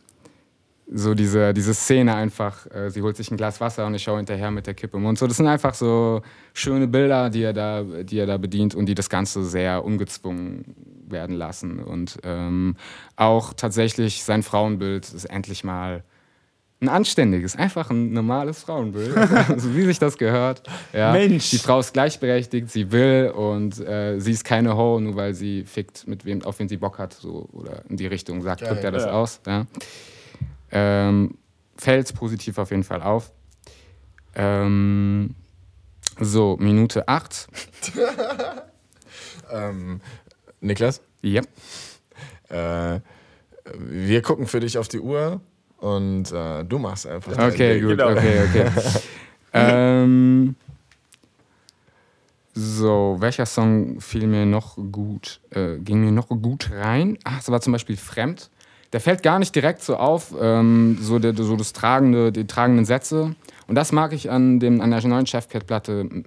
[0.90, 4.16] so diese, diese Szene einfach, äh, sie holt sich ein Glas Wasser und ich schaue
[4.16, 5.18] hinterher mit der Kippe im Mund.
[5.18, 6.22] So, das sind einfach so
[6.54, 10.74] schöne Bilder, die er da, die er da bedient und die das Ganze sehr ungezwungen
[11.06, 11.80] werden lassen.
[11.80, 12.76] Und ähm,
[13.16, 16.04] auch tatsächlich sein Frauenbild ist endlich mal
[16.80, 19.12] ein anständiges, einfach ein normales Frauenbild,
[19.56, 20.62] so wie sich das gehört.
[20.92, 21.12] Ja.
[21.12, 21.50] Mensch.
[21.50, 25.64] Die Frau ist gleichberechtigt, sie will und äh, sie ist keine Ho, nur weil sie
[25.64, 28.84] fickt, mit wem, auf wen sie Bock hat, so oder in die Richtung sagt, drückt
[28.84, 29.10] er das ja.
[29.10, 29.40] aus.
[29.46, 29.66] Ja.
[30.70, 31.36] Ähm,
[31.76, 33.32] fällt positiv auf jeden Fall auf.
[34.36, 35.34] Ähm,
[36.20, 37.48] so, Minute 8.
[39.52, 40.00] ähm,
[40.60, 41.00] Niklas?
[41.22, 41.42] Ja.
[42.48, 43.00] Äh,
[43.74, 45.40] wir gucken für dich auf die Uhr.
[45.78, 47.32] Und äh, du machst einfach.
[47.32, 48.10] Okay, gut, genau.
[48.10, 48.70] okay, okay.
[49.52, 50.56] ähm,
[52.52, 57.16] so, welcher Song fiel mir noch gut, äh, ging mir noch gut rein?
[57.22, 58.50] Ach, das war zum Beispiel Fremd.
[58.92, 62.84] der fällt gar nicht direkt so auf, ähm, so, der, so das tragende, die tragenden
[62.84, 63.36] Sätze.
[63.68, 66.24] Und das mag ich an, dem, an der neuen Chefcat-Platte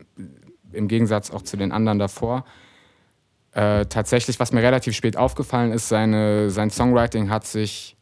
[0.71, 2.45] im Gegensatz auch zu den anderen davor.
[3.51, 7.97] Äh, tatsächlich, was mir relativ spät aufgefallen ist, seine, sein Songwriting hat sich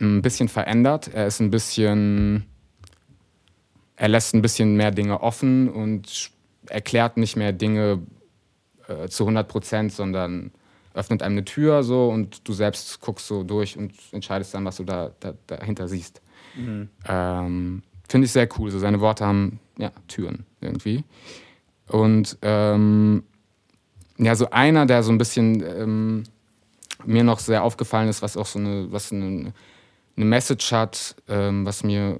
[0.00, 1.08] ein bisschen verändert.
[1.12, 2.44] Er ist ein bisschen,
[3.96, 6.30] er lässt ein bisschen mehr Dinge offen und
[6.66, 8.02] erklärt nicht mehr Dinge
[8.86, 10.52] äh, zu 100 Prozent, sondern
[10.94, 14.76] öffnet einem eine Tür so und du selbst guckst so durch und entscheidest dann, was
[14.76, 16.20] du da, da dahinter siehst.
[16.56, 16.88] Mhm.
[17.06, 18.70] Ähm, Finde ich sehr cool.
[18.70, 21.04] So seine Worte haben ja Türen irgendwie.
[21.86, 23.22] Und ähm,
[24.18, 26.24] ja, so einer, der so ein bisschen ähm,
[27.04, 29.52] mir noch sehr aufgefallen ist, was auch so eine, was eine,
[30.18, 32.18] eine Message hat, ähm, was mir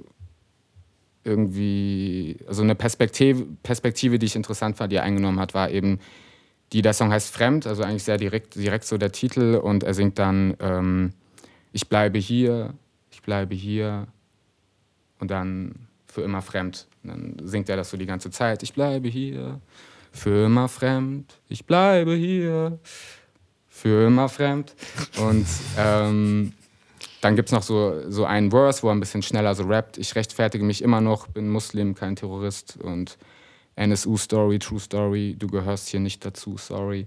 [1.24, 5.98] irgendwie, also eine Perspektive, Perspektive, die ich interessant fand, die er eingenommen hat, war eben,
[6.72, 9.94] die, der Song heißt Fremd, also eigentlich sehr direkt, direkt so der Titel und er
[9.94, 11.12] singt dann, ähm,
[11.72, 12.74] ich bleibe hier,
[13.10, 14.06] ich bleibe hier
[15.18, 15.74] und dann
[16.06, 16.86] für immer fremd.
[17.02, 19.60] Und dann singt er das so die ganze Zeit, ich bleibe hier,
[20.12, 22.78] für immer fremd, ich bleibe hier,
[23.68, 24.74] für immer fremd
[25.20, 26.52] und ähm,
[27.20, 29.98] dann gibt es noch so, so einen Verse, wo er ein bisschen schneller so rappt.
[29.98, 32.78] Ich rechtfertige mich immer noch, bin Muslim, kein Terrorist.
[32.82, 33.18] Und
[33.76, 37.06] NSU-Story, True Story, du gehörst hier nicht dazu, sorry.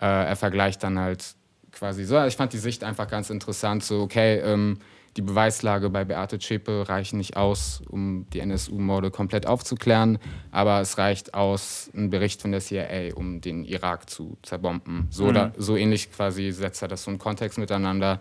[0.00, 1.34] Äh, er vergleicht dann halt
[1.72, 2.22] quasi so.
[2.24, 3.84] Ich fand die Sicht einfach ganz interessant.
[3.84, 4.78] So, okay, ähm,
[5.16, 10.18] die Beweislage bei Beate Zschäpe reicht nicht aus, um die NSU-Morde komplett aufzuklären,
[10.50, 15.06] aber es reicht aus, ein Bericht von der CIA, um den Irak zu zerbomben.
[15.10, 15.34] So, mhm.
[15.34, 18.18] da, so ähnlich quasi setzt er das so einen Kontext miteinander.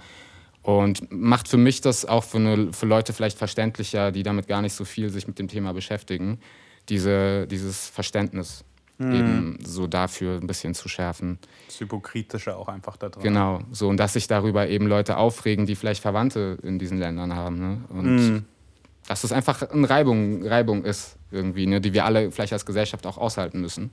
[0.63, 4.61] Und macht für mich das auch für, eine, für Leute vielleicht verständlicher, die damit gar
[4.61, 6.39] nicht so viel sich mit dem Thema beschäftigen,
[6.87, 8.63] diese, dieses Verständnis
[8.97, 9.13] mhm.
[9.13, 11.37] eben so dafür ein bisschen zu schärfen.
[11.67, 13.23] Das Hypokritische auch einfach da drin.
[13.23, 17.35] Genau, so und dass sich darüber eben Leute aufregen, die vielleicht Verwandte in diesen Ländern
[17.35, 17.59] haben.
[17.59, 17.81] Ne?
[17.89, 18.45] Und mhm.
[19.07, 21.81] dass es einfach eine Reibung, Reibung ist, irgendwie, ne?
[21.81, 23.91] die wir alle vielleicht als Gesellschaft auch aushalten müssen.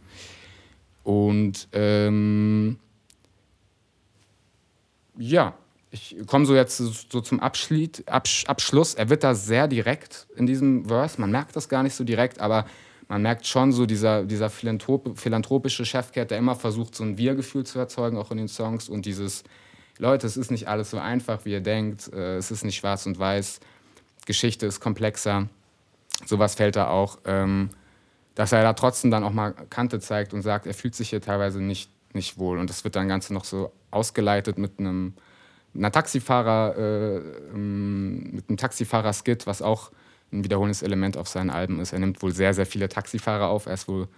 [1.02, 2.78] Und ähm,
[5.18, 5.54] ja,
[5.90, 8.94] ich komme so jetzt so zum Abschlied, Absch Abschluss.
[8.94, 11.20] Er wird da sehr direkt in diesem Verse.
[11.20, 12.64] Man merkt das gar nicht so direkt, aber
[13.08, 17.66] man merkt schon so dieser, dieser Philanthrop philanthropische Chefcat, der immer versucht, so ein Wir-Gefühl
[17.66, 18.88] zu erzeugen, auch in den Songs.
[18.88, 19.42] Und dieses,
[19.98, 22.12] Leute, es ist nicht alles so einfach, wie ihr denkt.
[22.12, 23.58] Äh, es ist nicht schwarz und weiß.
[24.26, 25.48] Geschichte ist komplexer.
[26.24, 27.18] Sowas fällt da auch.
[27.24, 27.70] Ähm,
[28.36, 31.20] dass er da trotzdem dann auch mal Kante zeigt und sagt, er fühlt sich hier
[31.20, 32.58] teilweise nicht, nicht wohl.
[32.58, 35.14] Und das wird dann Ganze noch so ausgeleitet mit einem
[35.74, 37.16] einer Taxifahrer, äh,
[37.54, 39.90] ähm, mit einem Taxifahrer-Skit, was auch
[40.32, 41.92] ein wiederholendes Element auf seinen Alben ist.
[41.92, 43.66] Er nimmt wohl sehr, sehr viele Taxifahrer auf.
[43.66, 44.08] Er ist wohl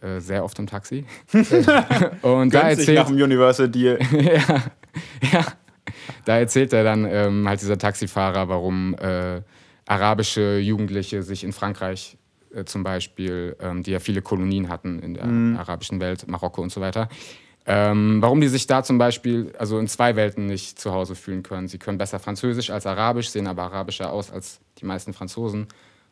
[0.00, 1.04] äh, sehr oft im Taxi.
[2.22, 3.98] und da erzählt nach dem Universal Deal.
[4.12, 4.62] ja,
[5.32, 5.46] ja,
[6.24, 9.42] da erzählt er dann ähm, halt dieser Taxifahrer, warum äh,
[9.86, 12.16] arabische Jugendliche sich in Frankreich
[12.54, 15.56] äh, zum Beispiel, ähm, die ja viele Kolonien hatten in der mhm.
[15.56, 17.08] arabischen Welt, Marokko und so weiter,
[17.66, 21.42] ähm, warum die sich da zum Beispiel also in zwei Welten nicht zu Hause fühlen
[21.42, 21.68] können.
[21.68, 25.66] Sie können besser Französisch als Arabisch, sehen aber arabischer aus als die meisten Franzosen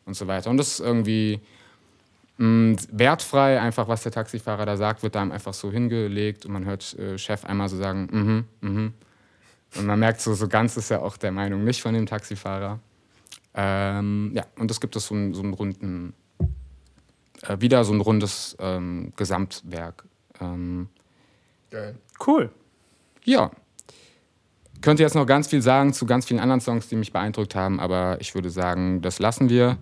[0.05, 0.49] und so weiter.
[0.49, 1.39] Und das ist irgendwie
[2.37, 6.53] mh, mm, wertfrei, einfach was der Taxifahrer da sagt, wird da einfach so hingelegt und
[6.53, 8.07] man hört äh, Chef einmal so sagen,
[8.61, 8.93] mhm, mhm.
[9.75, 12.79] Und man merkt so, so ganz ist er auch der Meinung nicht von dem Taxifahrer.
[13.53, 16.13] Ähm, ja, und es gibt es so, so einen runden,
[17.43, 20.05] äh, wieder so ein rundes ähm, Gesamtwerk.
[20.39, 20.89] Ähm,
[21.69, 21.95] Geil.
[22.25, 22.49] Cool.
[23.23, 23.51] Ja.
[24.81, 27.79] Könnte jetzt noch ganz viel sagen zu ganz vielen anderen Songs, die mich beeindruckt haben,
[27.79, 29.77] aber ich würde sagen, das lassen wir.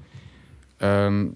[0.80, 1.36] Ähm,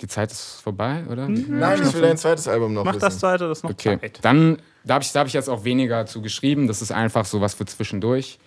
[0.00, 1.28] die Zeit ist vorbei, oder?
[1.28, 3.00] Nein, ich will ein zweites Album noch Mach wissen.
[3.00, 4.18] das zweite, das noch Okay, Zeit.
[4.22, 6.66] dann da habe ich, hab ich jetzt auch weniger zu geschrieben.
[6.66, 8.38] Das ist einfach so was für zwischendurch.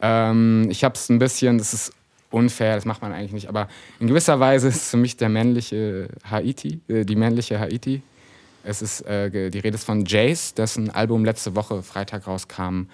[0.00, 1.92] Ähm, ich habe es ein bisschen, das ist
[2.30, 3.68] unfair, das macht man eigentlich nicht, aber
[4.00, 8.02] in gewisser Weise ist es für mich der männliche Haiti, äh, die männliche Haiti.
[8.66, 12.88] Es ist, äh, die Rede ist von Jace, dessen Album letzte Woche Freitag rauskam.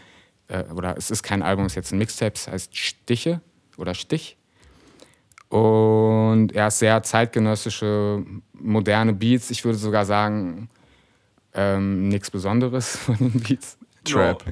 [0.49, 3.41] Äh, oder es ist kein Album, es ist jetzt ein Mixtape, es heißt Stiche
[3.79, 4.37] oder Stich.
[5.49, 9.51] Und er hat sehr zeitgenössische, moderne Beats.
[9.51, 10.69] Ich würde sogar sagen,
[11.55, 13.79] ähm, nichts Besonderes von den Beats.
[14.05, 14.45] Trap.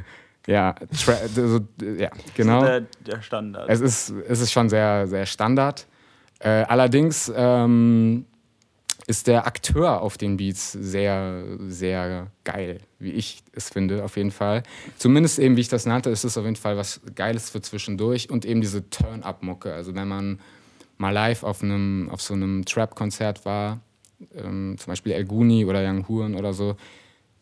[0.47, 1.61] Ja, tra also,
[1.99, 2.63] ja genau.
[2.63, 3.69] Der, der, Standard.
[3.69, 5.87] Es ist, es ist schon sehr, sehr Standard.
[6.39, 8.25] Äh, allerdings ähm,
[9.11, 14.31] ist der Akteur auf den Beats sehr, sehr geil, wie ich es finde, auf jeden
[14.31, 14.63] Fall.
[14.99, 18.31] Zumindest eben, wie ich das nannte, ist es auf jeden Fall was Geiles für zwischendurch
[18.31, 19.75] und eben diese Turn-Up-Mucke.
[19.75, 20.39] Also wenn man
[20.97, 23.81] mal live auf, einem, auf so einem Trap-Konzert war,
[24.33, 26.77] ähm, zum Beispiel El Guni oder Young Huren oder so,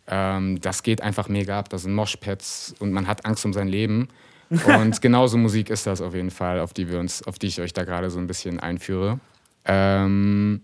[0.07, 1.69] ähm, das geht einfach mega ab.
[1.69, 4.09] Da sind Moshpads und man hat Angst um sein Leben.
[4.65, 7.61] Und genauso Musik ist das auf jeden Fall, auf die wir uns, auf die ich
[7.61, 9.21] euch da gerade so ein bisschen einführe.
[9.67, 10.63] Ähm,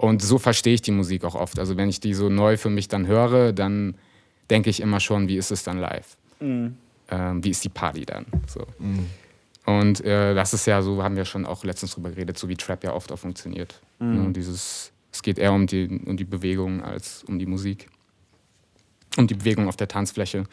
[0.00, 1.58] und so verstehe ich die Musik auch oft.
[1.58, 3.96] Also wenn ich die so neu für mich dann höre, dann
[4.48, 6.16] denke ich immer schon, wie ist es dann live?
[6.40, 6.78] Mhm.
[7.10, 8.24] Ähm, wie ist die Party dann?
[8.46, 8.66] So.
[8.78, 9.06] Mhm.
[9.66, 12.56] Und äh, das ist ja so, haben wir schon auch letztens drüber geredet, so wie
[12.56, 13.78] Trap ja oft auch funktioniert.
[13.98, 14.24] Mhm.
[14.24, 14.32] Ne?
[14.32, 17.90] Dieses, es geht eher um die, um die Bewegung als um die Musik.
[19.18, 20.46] Um die Bewegung auf der Tanzfläche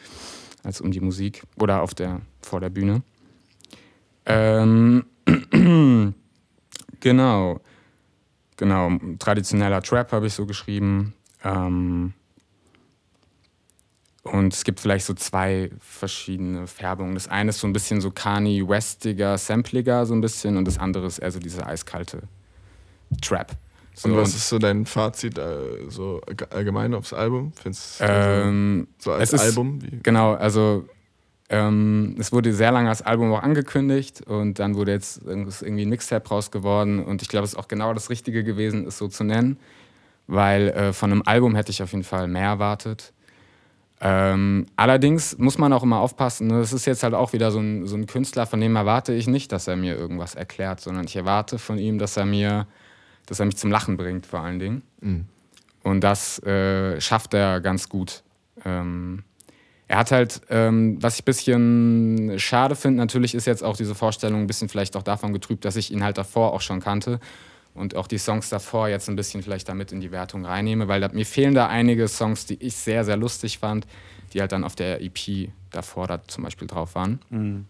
[0.62, 3.00] als um die Musik oder auf der, vor der Bühne.
[4.26, 5.06] Ähm,
[7.00, 7.62] genau.
[8.58, 8.90] Genau.
[9.18, 11.14] Traditioneller Trap habe ich so geschrieben.
[11.42, 12.12] Ähm,
[14.24, 17.14] und es gibt vielleicht so zwei verschiedene Färbungen.
[17.14, 20.78] Das eine ist so ein bisschen so Kanye Westiger, sampliger so ein bisschen und das
[20.78, 22.22] andere ist eher so diese eiskalte
[23.22, 23.52] Trap.
[23.94, 27.52] So, und was ist so dein Fazit äh, so allgemein aufs Album?
[27.52, 29.82] Findest ähm, so als Album?
[29.82, 29.98] Wie?
[30.02, 30.84] Genau, also
[31.48, 35.88] ähm, es wurde sehr lange als Album auch angekündigt und dann wurde jetzt irgendwie ein
[35.88, 39.08] Mixtape raus geworden und ich glaube, es ist auch genau das Richtige gewesen, es so
[39.08, 39.58] zu nennen,
[40.26, 43.12] weil äh, von einem Album hätte ich auf jeden Fall mehr erwartet.
[44.00, 46.76] Ähm, allerdings muss man auch immer aufpassen, das ne?
[46.76, 49.50] ist jetzt halt auch wieder so ein, so ein Künstler, von dem erwarte ich nicht,
[49.50, 52.66] dass er mir irgendwas erklärt, sondern ich erwarte von ihm, dass er mir
[53.28, 54.82] dass er mich zum Lachen bringt, vor allen Dingen.
[55.00, 55.26] Mhm.
[55.82, 58.22] Und das äh, schafft er ganz gut.
[58.64, 59.22] Ähm,
[59.88, 63.94] er hat halt, ähm, was ich ein bisschen schade finde, natürlich ist jetzt auch diese
[63.94, 67.20] Vorstellung ein bisschen vielleicht auch davon getrübt, dass ich ihn halt davor auch schon kannte
[67.74, 71.00] und auch die Songs davor jetzt ein bisschen vielleicht damit in die Wertung reinnehme, weil
[71.00, 73.86] da, mir fehlen da einige Songs, die ich sehr, sehr lustig fand,
[74.34, 77.20] die halt dann auf der EP davor da zum Beispiel drauf waren.
[77.30, 77.64] Mhm.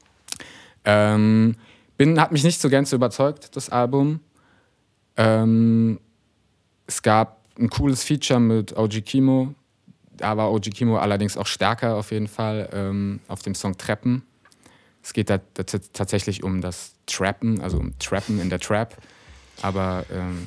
[0.84, 1.54] Ähm,
[1.96, 4.20] bin, hat mich nicht so gänzlich überzeugt, das Album.
[5.16, 6.00] Ähm,
[6.86, 9.54] es gab ein cooles Feature mit OG Kimo.
[10.18, 14.22] Da war OG Kimo allerdings auch stärker auf jeden Fall ähm, auf dem Song Treppen.
[15.02, 18.96] Es geht da, da tatsächlich um das Trappen, also um Trappen in der Trap.
[19.62, 20.46] Aber ähm,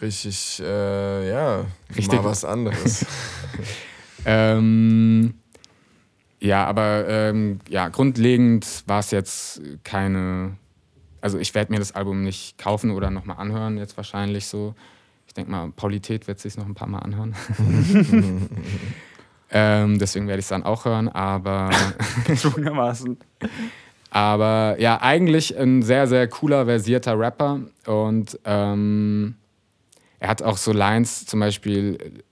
[0.00, 3.04] richtig, äh, ja, richtig mal was anderes.
[4.24, 5.34] ähm,
[6.40, 10.56] ja, aber ähm, ja, grundlegend war es jetzt keine
[11.20, 14.74] also ich werde mir das Album nicht kaufen oder nochmal anhören, jetzt wahrscheinlich so.
[15.26, 17.34] Ich denke mal, Paulität wird sich noch ein paar Mal anhören.
[19.50, 21.70] ähm, deswegen werde ich es dann auch hören, aber.
[22.26, 23.16] Gezwungenermaßen.
[24.10, 27.60] aber ja, eigentlich ein sehr, sehr cooler, versierter Rapper.
[27.86, 29.36] Und ähm,
[30.20, 32.22] er hat auch so Lines, zum Beispiel.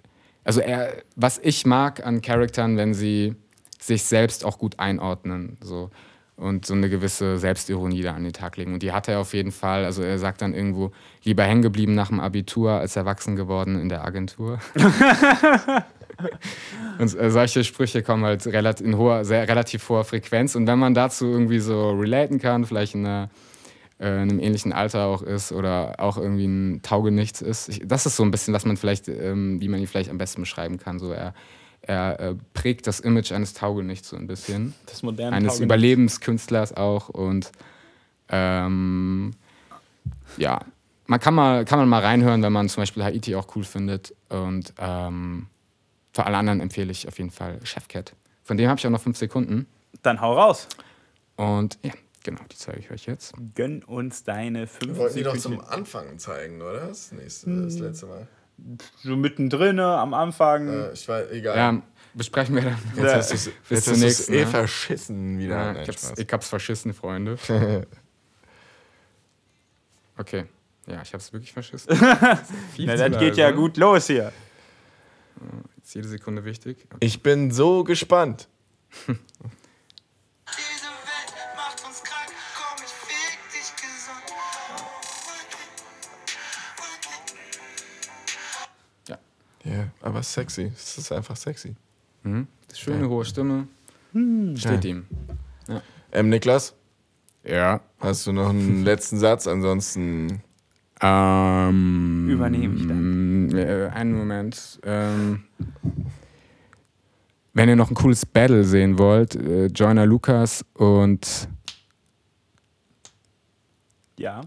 [0.44, 3.34] Also er, was ich mag an Charaktern, wenn sie
[3.80, 5.56] sich selbst auch gut einordnen.
[5.60, 5.90] So
[6.36, 8.74] und so eine gewisse Selbstironie da an den Tag legen.
[8.74, 9.86] Und die hat er auf jeden Fall.
[9.86, 13.88] Also er sagt dann irgendwo, lieber hängen geblieben nach dem Abitur als erwachsen geworden in
[13.88, 14.58] der Agentur.
[16.98, 20.54] und äh, solche Sprüche kommen halt relativ, in hoher, sehr, relativ hoher Frequenz.
[20.54, 23.30] Und wenn man dazu irgendwie so relaten kann, vielleicht in, einer,
[23.98, 28.06] äh, in einem ähnlichen Alter auch ist oder auch irgendwie ein Taugenichts ist, ich, das
[28.06, 30.78] ist so ein bisschen, was man vielleicht, ähm, wie man ihn vielleicht am besten beschreiben
[30.78, 30.98] kann.
[30.98, 31.34] So er
[31.86, 34.74] er äh, prägt das Image eines Taugenichts so ein bisschen.
[34.86, 35.64] Das moderne Eines Taugenichts.
[35.64, 37.08] Überlebenskünstlers auch.
[37.08, 37.52] Und
[38.28, 39.34] ähm,
[40.36, 40.60] ja,
[41.06, 44.14] man kann, mal, kann man mal reinhören, wenn man zum Beispiel Haiti auch cool findet.
[44.28, 45.46] Und ähm,
[46.16, 48.14] für alle anderen empfehle ich auf jeden Fall Chefcat.
[48.42, 49.66] Von dem habe ich auch noch fünf Sekunden.
[50.02, 50.66] Dann hau raus.
[51.36, 51.92] Und ja,
[52.24, 53.34] genau, die zeige ich euch jetzt.
[53.54, 56.86] Gönn uns deine fünf Wir wollten die doch zum Anfang zeigen, oder?
[56.86, 57.82] Das, nächste, das hm.
[57.82, 58.26] letzte Mal
[59.02, 60.68] so mittendrin am Anfang.
[60.68, 61.56] Äh, ich weiß, egal.
[61.56, 61.82] Ja,
[62.14, 62.78] besprechen wir dann.
[62.96, 63.16] Jetzt ja.
[63.16, 64.46] hast du es zunächst eh ne?
[64.46, 65.56] verschissen wieder.
[65.56, 67.36] Ja, Nein, ich, hab's, ich hab's verschissen, Freunde.
[70.16, 70.46] okay.
[70.86, 71.94] Ja, ich hab's wirklich verschissen.
[72.00, 74.32] Na, das geht ja gut los hier.
[75.86, 76.78] Jetzt jede Sekunde wichtig.
[76.86, 76.96] Okay.
[76.98, 78.48] Ich bin so gespannt.
[89.62, 90.72] Ja, aber sexy.
[90.74, 91.76] Es ist einfach sexy.
[92.24, 92.48] Mhm.
[92.74, 93.08] Schöne ja.
[93.08, 93.68] hohe Stimme.
[94.12, 94.56] Hm.
[94.56, 94.90] Steht ja.
[94.90, 95.06] ihm.
[95.68, 95.82] Ja.
[96.10, 96.74] Ähm, Niklas?
[97.44, 97.80] Ja.
[98.00, 99.46] Hast du noch einen letzten Satz?
[99.46, 100.42] Ansonsten.
[101.00, 103.25] Ähm, Übernehme ich dann.
[103.56, 104.80] Äh, einen Moment.
[104.84, 105.44] Ähm,
[107.54, 111.48] wenn ihr noch ein cooles Battle sehen wollt, äh, Joyner Lukas und.
[114.18, 114.42] Ja.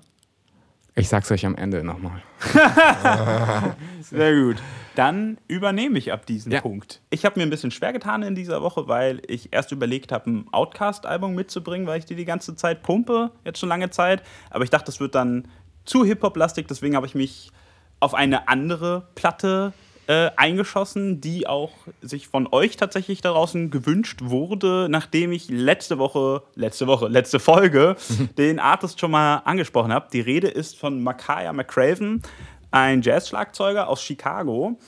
[0.95, 2.21] Ich sag's euch am Ende nochmal.
[4.01, 4.57] Sehr gut
[4.99, 6.59] dann übernehme ich ab diesem ja.
[6.59, 6.99] Punkt.
[7.09, 10.29] Ich habe mir ein bisschen schwer getan in dieser Woche, weil ich erst überlegt habe,
[10.29, 14.23] ein Outcast-Album mitzubringen, weil ich die die ganze Zeit pumpe, jetzt schon lange Zeit.
[14.49, 15.47] Aber ich dachte, das wird dann
[15.85, 17.49] zu Hip-Hop-lastig, deswegen habe ich mich
[17.99, 19.73] auf eine andere Platte
[20.07, 25.99] äh, eingeschossen, die auch sich von euch tatsächlich da draußen gewünscht wurde, nachdem ich letzte
[25.99, 27.95] Woche, letzte Woche, letzte Folge
[28.37, 30.07] den Artist schon mal angesprochen habe.
[30.11, 32.23] Die Rede ist von Makaya McCraven,
[32.71, 34.79] ein Jazz-Schlagzeuger aus Chicago.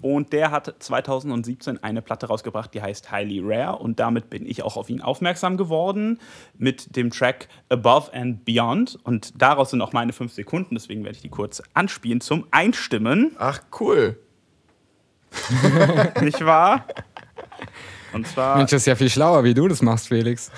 [0.00, 3.78] Und der hat 2017 eine Platte rausgebracht, die heißt Highly Rare.
[3.78, 6.18] Und damit bin ich auch auf ihn aufmerksam geworden
[6.56, 8.98] mit dem Track Above and Beyond.
[9.04, 13.32] Und daraus sind auch meine fünf Sekunden, deswegen werde ich die kurz anspielen zum Einstimmen.
[13.38, 14.18] Ach, cool.
[16.20, 16.86] Nicht wahr?
[18.12, 18.56] Und zwar.
[18.56, 20.50] Mensch, das ist ja viel schlauer, wie du das machst, Felix.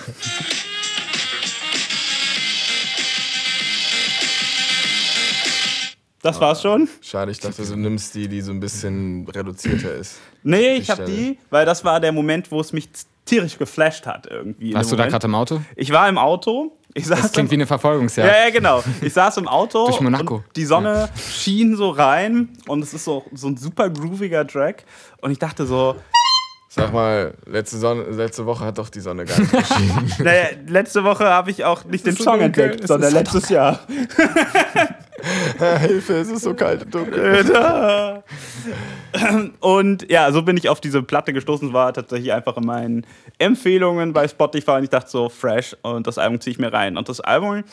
[6.28, 6.88] Das war's schon?
[7.00, 10.18] Schade, ich dachte, du nimmst die, die so ein bisschen reduzierter ist.
[10.42, 12.90] Nee, ich habe die, weil das war der Moment, wo es mich
[13.24, 14.74] tierisch geflasht hat irgendwie.
[14.74, 15.62] Warst du da gerade im Auto?
[15.74, 16.72] Ich war im Auto.
[16.92, 18.30] Ich saß das klingt im, wie eine Verfolgungsjagd.
[18.30, 18.82] Ja, ja, genau.
[19.00, 20.36] Ich saß im Auto Durch Monaco.
[20.36, 24.84] und die Sonne schien so rein und es ist so, so ein super grooviger Track
[25.22, 25.96] und ich dachte so,
[26.78, 30.12] Sag mal, letzte, Sonne, letzte Woche hat doch die Sonne gar nicht geschienen.
[30.20, 33.48] naja, letzte Woche habe ich auch nicht den so Song dunkel, entdeckt, sondern so letztes
[33.48, 33.80] Jahr.
[35.80, 38.22] Hilfe, es ist so kalt und dunkel.
[39.60, 43.06] Und ja, so bin ich auf diese Platte gestoßen, war tatsächlich einfach in meinen
[43.38, 46.96] Empfehlungen bei Spotify und ich dachte so, fresh und das Album ziehe ich mir rein.
[46.96, 47.64] Und das Album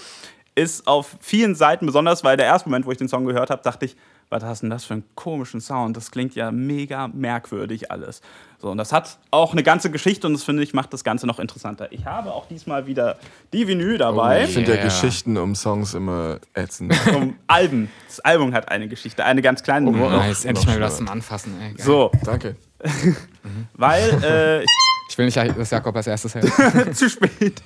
[0.56, 3.62] ist auf vielen Seiten besonders, weil der erste Moment, wo ich den Song gehört habe,
[3.62, 3.96] dachte ich,
[4.30, 5.96] was hast denn das für einen komischen Sound?
[5.96, 8.22] Das klingt ja mega merkwürdig alles.
[8.60, 11.28] So, und das hat auch eine ganze Geschichte und das finde ich macht das Ganze
[11.28, 11.92] noch interessanter.
[11.92, 13.18] Ich habe auch diesmal wieder
[13.54, 14.46] die Vinyl dabei.
[14.46, 14.86] Ich finde ja Yeah.
[14.86, 16.94] Geschichten um Songs immer ätzend.
[16.96, 17.90] Vom Alben.
[18.08, 19.92] Das Album hat eine Geschichte, eine ganz kleine.
[19.92, 20.10] nur.
[20.10, 21.54] Nice, endlich mal noch wieder was zum Anfassen.
[21.62, 21.74] Ey.
[21.74, 21.86] Geil.
[21.86, 22.56] So, Danke.
[23.74, 24.64] weil äh,
[25.10, 26.52] Ich will nicht, dass Jakob als erstes hält.
[26.96, 27.62] zu spät.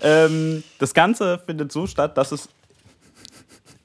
[0.00, 2.48] Ähm, das Ganze findet so statt, dass es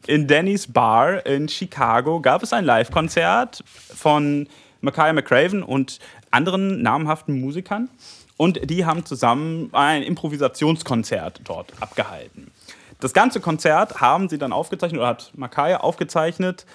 [0.07, 4.47] in Danny's Bar in Chicago gab es ein Live-Konzert von
[4.81, 5.99] Makaya McCraven und
[6.31, 7.89] anderen namhaften Musikern.
[8.37, 12.51] Und die haben zusammen ein Improvisationskonzert dort abgehalten.
[12.99, 16.65] Das ganze Konzert haben sie dann aufgezeichnet oder hat Makaya aufgezeichnet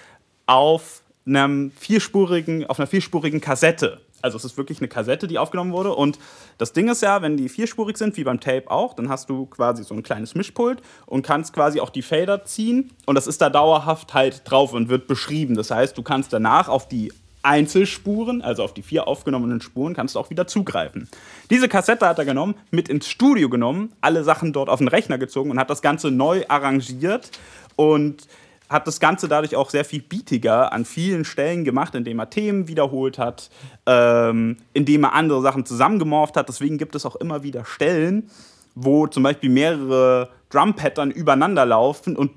[0.46, 4.00] auf einem vierspurigen, auf einer vierspurigen Kassette.
[4.22, 5.94] Also es ist wirklich eine Kassette, die aufgenommen wurde.
[5.94, 6.18] Und
[6.58, 9.46] das Ding ist ja, wenn die vierspurig sind, wie beim Tape auch, dann hast du
[9.46, 12.90] quasi so ein kleines Mischpult und kannst quasi auch die Fader ziehen.
[13.06, 15.54] Und das ist da dauerhaft halt drauf und wird beschrieben.
[15.54, 20.14] Das heißt, du kannst danach auf die Einzelspuren, also auf die vier aufgenommenen Spuren, kannst
[20.14, 21.08] du auch wieder zugreifen.
[21.50, 25.18] Diese Kassette hat er genommen, mit ins Studio genommen, alle Sachen dort auf den Rechner
[25.18, 27.30] gezogen und hat das Ganze neu arrangiert
[27.76, 28.26] und
[28.68, 32.68] hat das Ganze dadurch auch sehr viel beatiger an vielen Stellen gemacht, indem er Themen
[32.68, 33.50] wiederholt hat,
[33.86, 36.48] ähm, indem er andere Sachen zusammengemorpht hat.
[36.48, 38.30] Deswegen gibt es auch immer wieder Stellen,
[38.74, 42.32] wo zum Beispiel mehrere Drum-Pattern übereinander laufen und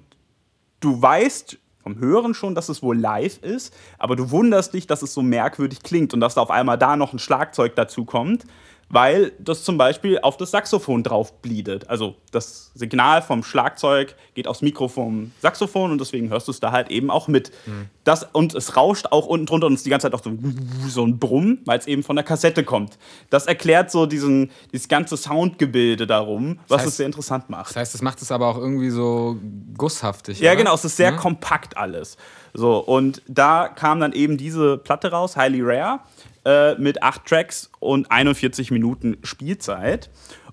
[0.79, 5.01] du weißt vom Hören schon, dass es wohl live ist, aber du wunderst dich, dass
[5.01, 8.45] es so merkwürdig klingt und dass da auf einmal da noch ein Schlagzeug dazu kommt,
[8.91, 11.89] weil das zum Beispiel auf das Saxophon drauf bliedet.
[11.89, 16.59] Also das Signal vom Schlagzeug geht aufs Mikro vom Saxophon und deswegen hörst du es
[16.59, 17.51] da halt eben auch mit.
[18.03, 20.31] Das, und es rauscht auch unten drunter und es ist die ganze Zeit auch so,
[20.87, 22.97] so ein Brummen, weil es eben von der Kassette kommt.
[23.29, 27.69] Das erklärt so diesen, dieses ganze Soundgebilde darum, was heißt- es sehr interessant macht.
[27.69, 29.37] Das heißt, das macht es aber auch irgendwie so
[29.77, 30.39] gusshaftig.
[30.39, 30.57] Ja, oder?
[30.57, 31.17] genau, es ist sehr Ja?
[31.17, 32.17] kompakt alles.
[32.53, 35.99] So, und da kam dann eben diese Platte raus, Highly Rare,
[36.45, 40.09] äh, mit acht Tracks und 41 Minuten Spielzeit.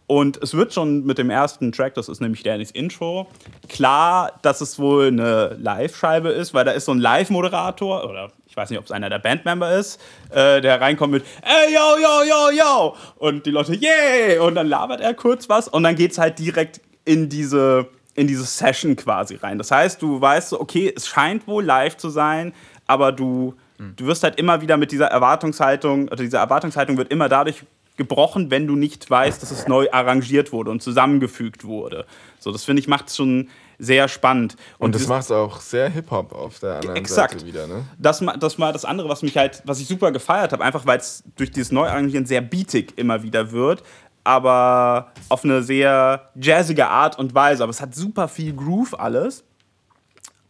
[0.06, 3.28] Und es wird schon mit dem ersten Track, das ist nämlich Dannys Intro,
[3.68, 8.56] klar, dass es wohl eine Live-Scheibe ist, weil da ist so ein Live-Moderator, oder ich
[8.56, 12.22] weiß nicht, ob es einer der Bandmember ist, äh, der reinkommt mit Ey, yo, yo,
[12.26, 12.96] yo, yo!
[13.16, 14.38] Und die Leute, yay!
[14.38, 18.26] Und dann labert er kurz was und dann geht es halt direkt in diese in
[18.26, 19.58] diese Session quasi rein.
[19.58, 22.52] Das heißt, du weißt so, okay, es scheint wohl live zu sein,
[22.88, 27.28] aber du, du wirst halt immer wieder mit dieser Erwartungshaltung, oder diese Erwartungshaltung wird immer
[27.28, 27.62] dadurch
[27.96, 32.06] gebrochen, wenn du nicht weißt, dass es neu arrangiert wurde und zusammengefügt wurde.
[32.38, 33.48] So, das finde ich macht es schon
[33.80, 34.56] sehr spannend.
[34.78, 37.32] Und das dieses- macht es auch sehr Hip-Hop auf der anderen Exakt.
[37.34, 37.84] Seite wieder, ne?
[37.98, 40.98] das, das war das andere, was mich halt, was ich super gefeiert habe, einfach weil
[40.98, 43.82] es durch dieses Neuarrangieren sehr beatig immer wieder wird,
[44.24, 47.62] aber auf eine sehr jazzige Art und Weise.
[47.62, 49.44] Aber es hat super viel Groove alles.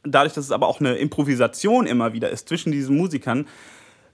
[0.05, 3.47] Dadurch, dass es aber auch eine Improvisation immer wieder ist zwischen diesen Musikern,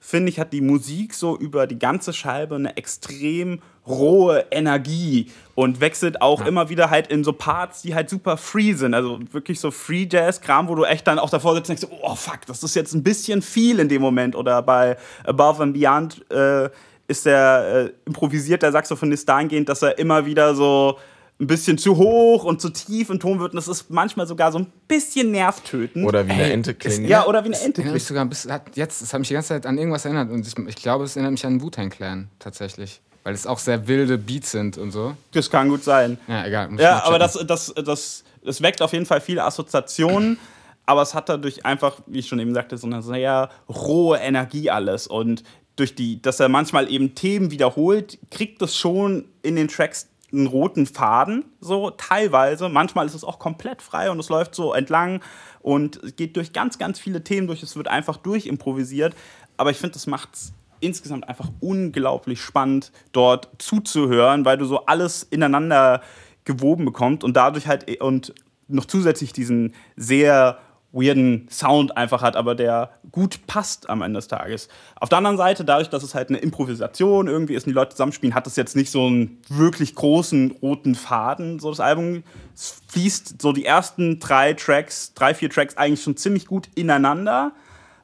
[0.05, 5.81] finde ich, hat die Musik so über die ganze Scheibe eine extrem rohe Energie und
[5.81, 8.93] wechselt auch immer wieder halt in so Parts, die halt super free sind.
[8.93, 12.15] Also wirklich so Free Jazz-Kram, wo du echt dann auch davor sitzt und denkst, oh
[12.15, 14.37] fuck, das ist jetzt ein bisschen viel in dem Moment.
[14.37, 16.69] Oder bei Above and Beyond äh,
[17.09, 20.99] ist der äh, improvisiert der Saxophonist dahingehend, dass er immer wieder so
[21.45, 23.53] ein bisschen zu hoch und zu tief im Ton wird.
[23.53, 26.07] Und das ist manchmal sogar so ein bisschen nervtötend.
[26.07, 27.09] Oder wie eine Ente klingt.
[27.09, 28.01] Ja, oder wie eine Ente klingt.
[28.01, 30.31] sogar ein bisschen, hat jetzt, das hat mich die ganze Zeit an irgendwas erinnert.
[30.31, 33.01] Und ich, ich glaube, es erinnert mich an Wu-Tang Clan tatsächlich.
[33.23, 35.17] Weil es auch sehr wilde Beats sind und so.
[35.33, 36.19] Das kann gut sein.
[36.29, 36.69] Ja, egal.
[36.79, 40.39] Ja, aber das, das, das, das weckt auf jeden Fall viele Assoziationen.
[40.87, 44.71] aber es hat dadurch einfach, wie ich schon eben sagte, so eine sehr rohe Energie
[44.71, 45.07] alles.
[45.07, 45.43] Und
[45.77, 50.47] durch die, dass er manchmal eben Themen wiederholt, kriegt es schon in den Tracks einen
[50.47, 52.69] roten Faden, so teilweise.
[52.69, 55.21] Manchmal ist es auch komplett frei und es läuft so entlang
[55.61, 57.63] und geht durch ganz, ganz viele Themen durch.
[57.63, 59.15] Es wird einfach durchimprovisiert.
[59.57, 64.87] Aber ich finde, das macht es insgesamt einfach unglaublich spannend, dort zuzuhören, weil du so
[64.87, 66.03] alles ineinander
[66.45, 68.35] gewoben bekommst und dadurch halt und
[68.69, 70.59] noch zusätzlich diesen sehr
[70.95, 74.69] weirden Sound einfach hat, aber der gut passt am Ende des Tages.
[74.99, 77.91] Auf der anderen Seite, dadurch, dass es halt eine Improvisation irgendwie ist und die Leute
[77.91, 82.23] zusammenspielen, hat es jetzt nicht so einen wirklich großen roten Faden, so das Album.
[82.55, 87.53] Es fließt so die ersten drei Tracks, drei, vier Tracks eigentlich schon ziemlich gut ineinander.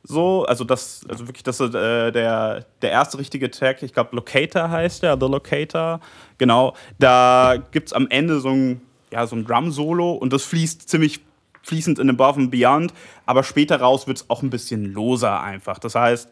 [0.03, 4.17] So, also das, also wirklich, das ist äh, der, der erste richtige Track, ich glaube
[4.17, 6.01] Locator heißt der, The Locator,
[6.39, 6.75] genau.
[6.99, 8.81] Da gibt es am Ende so ein,
[9.13, 11.21] ja, so ein Drum-Solo und das fließt ziemlich
[11.63, 12.93] fließend in Above and Beyond,
[13.27, 15.79] aber später raus wird es auch ein bisschen loser einfach.
[15.79, 16.29] Das heißt,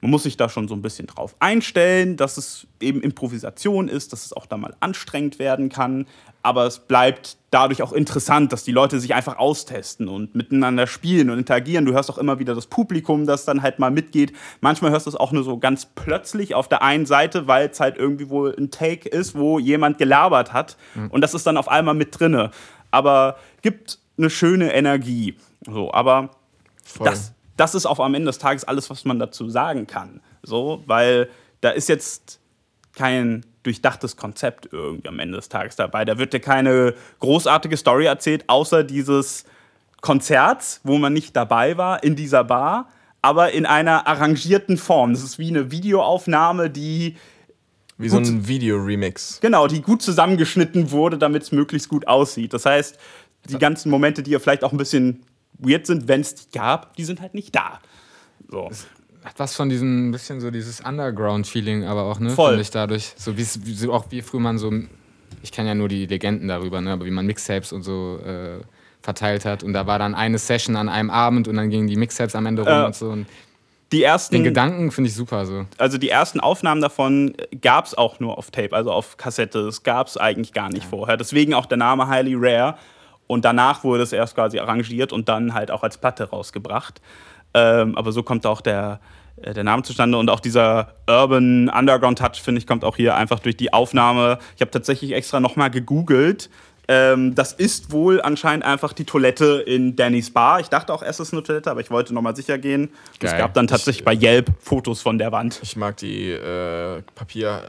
[0.00, 4.12] man muss sich da schon so ein bisschen drauf einstellen, dass es eben Improvisation ist,
[4.12, 6.06] dass es auch da mal anstrengend werden kann.
[6.42, 11.28] Aber es bleibt dadurch auch interessant, dass die Leute sich einfach austesten und miteinander spielen
[11.28, 11.84] und interagieren.
[11.84, 14.32] Du hörst auch immer wieder das Publikum, das dann halt mal mitgeht.
[14.62, 17.78] Manchmal hörst du es auch nur so ganz plötzlich auf der einen Seite, weil es
[17.78, 20.78] halt irgendwie wohl ein Take ist, wo jemand gelabert hat.
[20.94, 21.10] Mhm.
[21.10, 22.52] Und das ist dann auf einmal mit drinne.
[22.90, 25.36] Aber gibt eine schöne Energie.
[25.66, 26.30] So, aber
[27.02, 30.20] das, das ist auch am Ende des Tages alles, was man dazu sagen kann.
[30.42, 31.28] So, weil
[31.60, 32.40] da ist jetzt
[32.94, 36.04] kein durchdachtes Konzept irgendwie am Ende des Tages dabei.
[36.04, 39.44] Da wird dir keine großartige Story erzählt, außer dieses
[40.00, 42.88] Konzerts, wo man nicht dabei war, in dieser Bar,
[43.20, 45.12] aber in einer arrangierten Form.
[45.12, 47.16] Das ist wie eine Videoaufnahme, die
[47.98, 49.40] wie so ein Video-Remix.
[49.42, 52.54] Genau, die gut zusammengeschnitten wurde, damit es möglichst gut aussieht.
[52.54, 52.98] Das heißt,
[53.48, 55.22] die ganzen Momente, die ja vielleicht auch ein bisschen
[55.58, 57.80] weird sind, wenn es die gab, die sind halt nicht da.
[58.48, 58.68] So.
[58.70, 58.86] Es
[59.24, 62.30] hat was von diesem bisschen so dieses Underground-Feeling, aber auch, ne?
[62.30, 62.58] Voll.
[62.60, 63.12] ich dadurch.
[63.16, 64.72] So wie, so auch wie früher man so,
[65.42, 66.92] ich kenne ja nur die Legenden darüber, ne?
[66.92, 68.60] Aber wie man Mixtapes und so äh,
[69.02, 69.62] verteilt hat.
[69.62, 72.46] Und da war dann eine Session an einem Abend und dann gingen die Mixtapes am
[72.46, 73.10] Ende rum äh, und so.
[73.10, 73.26] Und
[73.92, 75.66] die ersten, den Gedanken finde ich super so.
[75.76, 79.64] Also die ersten Aufnahmen davon gab es auch nur auf Tape, also auf Kassette.
[79.64, 80.90] Das gab es eigentlich gar nicht ja.
[80.90, 81.16] vorher.
[81.16, 82.76] Deswegen auch der Name Highly Rare.
[83.30, 87.00] Und danach wurde es erst quasi arrangiert und dann halt auch als Platte rausgebracht.
[87.54, 88.98] Ähm, aber so kommt auch der,
[89.40, 93.14] äh, der Name zustande und auch dieser Urban Underground Touch, finde ich, kommt auch hier
[93.14, 94.40] einfach durch die Aufnahme.
[94.56, 96.50] Ich habe tatsächlich extra nochmal gegoogelt.
[96.88, 100.58] Ähm, das ist wohl anscheinend einfach die Toilette in Dannys Bar.
[100.58, 102.90] Ich dachte auch es ist eine Toilette, aber ich wollte nochmal sicher gehen.
[103.20, 103.30] Geil.
[103.30, 105.60] Es gab dann tatsächlich ich, bei Yelp Fotos von der Wand.
[105.62, 107.62] Ich mag die äh, Papier.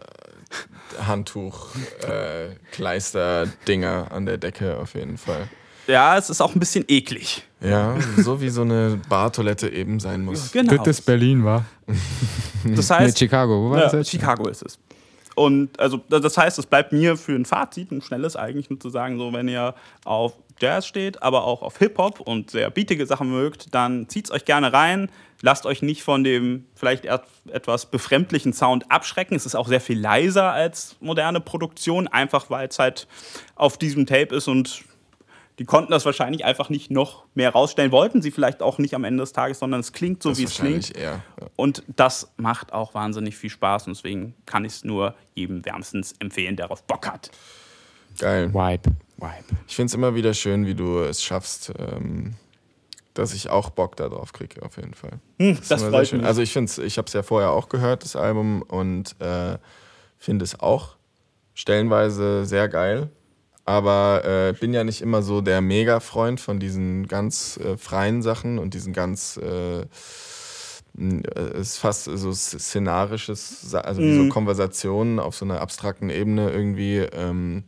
[1.05, 1.69] Handtuch,
[2.01, 5.47] äh, Kleister-Dinger an der Decke auf jeden Fall.
[5.87, 7.43] Ja, es ist auch ein bisschen eklig.
[7.59, 10.51] Ja, so wie so eine Bartoilette eben sein muss.
[10.51, 10.77] Genau.
[10.77, 11.65] Das ist Berlin, war.
[12.63, 13.15] Das heißt.
[13.15, 14.11] Nee, Chicago, wo war ja, das jetzt?
[14.11, 14.77] Chicago ist es.
[15.33, 18.89] Und also das heißt, es bleibt mir für ein Fazit, ein schnelles eigentlich nur zu
[18.89, 19.73] sagen, so wenn ihr
[20.05, 24.31] auf Jazz steht, aber auch auf Hip-Hop und sehr beatige Sachen mögt, dann zieht es
[24.31, 25.09] euch gerne rein.
[25.41, 29.35] Lasst euch nicht von dem vielleicht etwas befremdlichen Sound abschrecken.
[29.35, 33.07] Es ist auch sehr viel leiser als moderne Produktion, einfach weil es halt
[33.55, 34.83] auf diesem Tape ist und
[35.59, 37.91] die konnten das wahrscheinlich einfach nicht noch mehr rausstellen.
[37.91, 40.45] Wollten sie vielleicht auch nicht am Ende des Tages, sondern es klingt so, das wie
[40.45, 40.95] es klingt.
[40.95, 41.47] Eher, ja.
[41.55, 46.13] Und das macht auch wahnsinnig viel Spaß und deswegen kann ich es nur jedem wärmstens
[46.19, 47.31] empfehlen, der darauf Bock hat.
[48.21, 48.53] Geil.
[48.53, 48.91] Vibe.
[49.17, 49.59] Vibe.
[49.67, 52.35] Ich finde es immer wieder schön, wie du es schaffst, ähm,
[53.15, 55.19] dass ich auch Bock darauf kriege, auf jeden Fall.
[55.39, 56.23] Hm, das, das freut mich.
[56.23, 59.57] Also ich finde ich habe es ja vorher auch gehört, das Album, und äh,
[60.19, 60.97] finde es auch
[61.55, 63.09] stellenweise sehr geil.
[63.65, 68.59] Aber äh, bin ja nicht immer so der Mega-Freund von diesen ganz äh, freien Sachen
[68.59, 69.85] und diesen ganz äh,
[70.93, 74.29] es ist fast so szenarisches, also wie so mhm.
[74.29, 76.97] Konversationen auf so einer abstrakten Ebene irgendwie.
[76.97, 77.63] Ähm,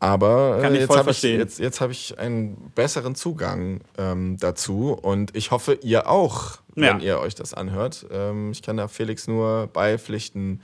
[0.00, 5.36] aber äh, jetzt habe ich, jetzt, jetzt hab ich einen besseren Zugang ähm, dazu und
[5.36, 6.94] ich hoffe, ihr auch, ja.
[6.94, 8.06] wenn ihr euch das anhört.
[8.10, 10.62] Ähm, ich kann da Felix nur beipflichten.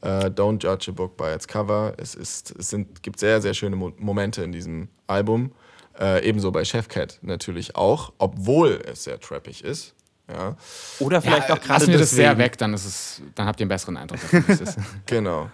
[0.00, 1.92] Äh, Don't judge a book by its cover.
[1.98, 5.52] Es, ist, es sind, gibt sehr, sehr schöne Mo Momente in diesem Album.
[6.00, 9.94] Äh, ebenso bei Chefcat natürlich auch, obwohl es sehr trappig ist.
[10.30, 10.56] Ja.
[11.00, 11.80] Oder vielleicht ja, auch gerade.
[11.80, 14.20] Lassen wir das sehr weg, dann, ist es, dann habt ihr einen besseren Eindruck.
[15.06, 15.50] genau.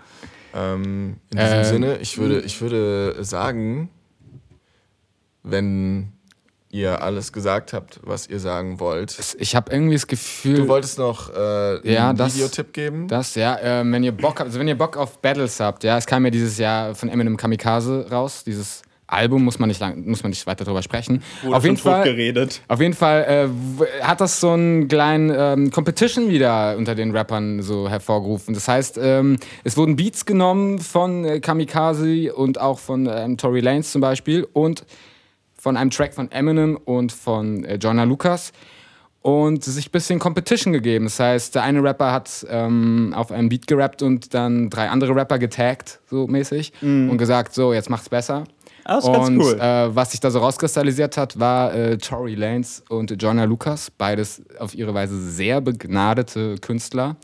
[0.55, 3.91] Ähm, in diesem ähm, Sinne, ich würde, ich würde sagen,
[5.43, 6.13] wenn
[6.71, 9.17] ihr alles gesagt habt, was ihr sagen wollt.
[9.39, 10.57] Ich habe irgendwie das Gefühl.
[10.57, 13.07] Du wolltest noch äh, ja, einen das, Videotipp geben?
[13.07, 13.57] Das, ja.
[13.57, 16.25] Äh, wenn ihr Bock habt, also wenn ihr Bock auf Battles habt, ja, es kam
[16.25, 20.31] ja dieses Jahr von Eminem Kamikaze raus, dieses Album muss man nicht lang, muss man
[20.31, 21.23] nicht weiter darüber sprechen.
[21.43, 22.63] Wurde auf jeden Fall geredet.
[22.69, 27.63] Auf jeden Fall äh, hat das so einen kleinen ähm, Competition wieder unter den Rappern
[27.63, 28.55] so hervorgerufen.
[28.55, 33.61] Das heißt, ähm, es wurden Beats genommen von äh, Kamikaze und auch von ähm, Tory
[33.61, 34.85] Lanez zum Beispiel und
[35.55, 38.53] von einem Track von Eminem und von äh, Jonah Lucas
[39.25, 41.07] und sich ein bisschen Competition gegeben.
[41.07, 45.17] Das heißt, der eine Rapper hat ähm, auf einem Beat gerappt und dann drei andere
[45.17, 47.09] Rapper getaggt, so mäßig, mm.
[47.09, 48.45] und gesagt, so, jetzt macht's besser.
[48.85, 49.59] Das ist und cool.
[49.59, 54.43] äh, was sich da so rauskristallisiert hat, war äh, Tory Lanez und Jonna Lucas, beides
[54.59, 57.17] auf ihre Weise sehr begnadete Künstler.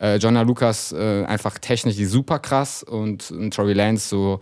[0.00, 4.40] Äh, Jonna Lucas äh, einfach technisch super krass und, und Tory Lanez so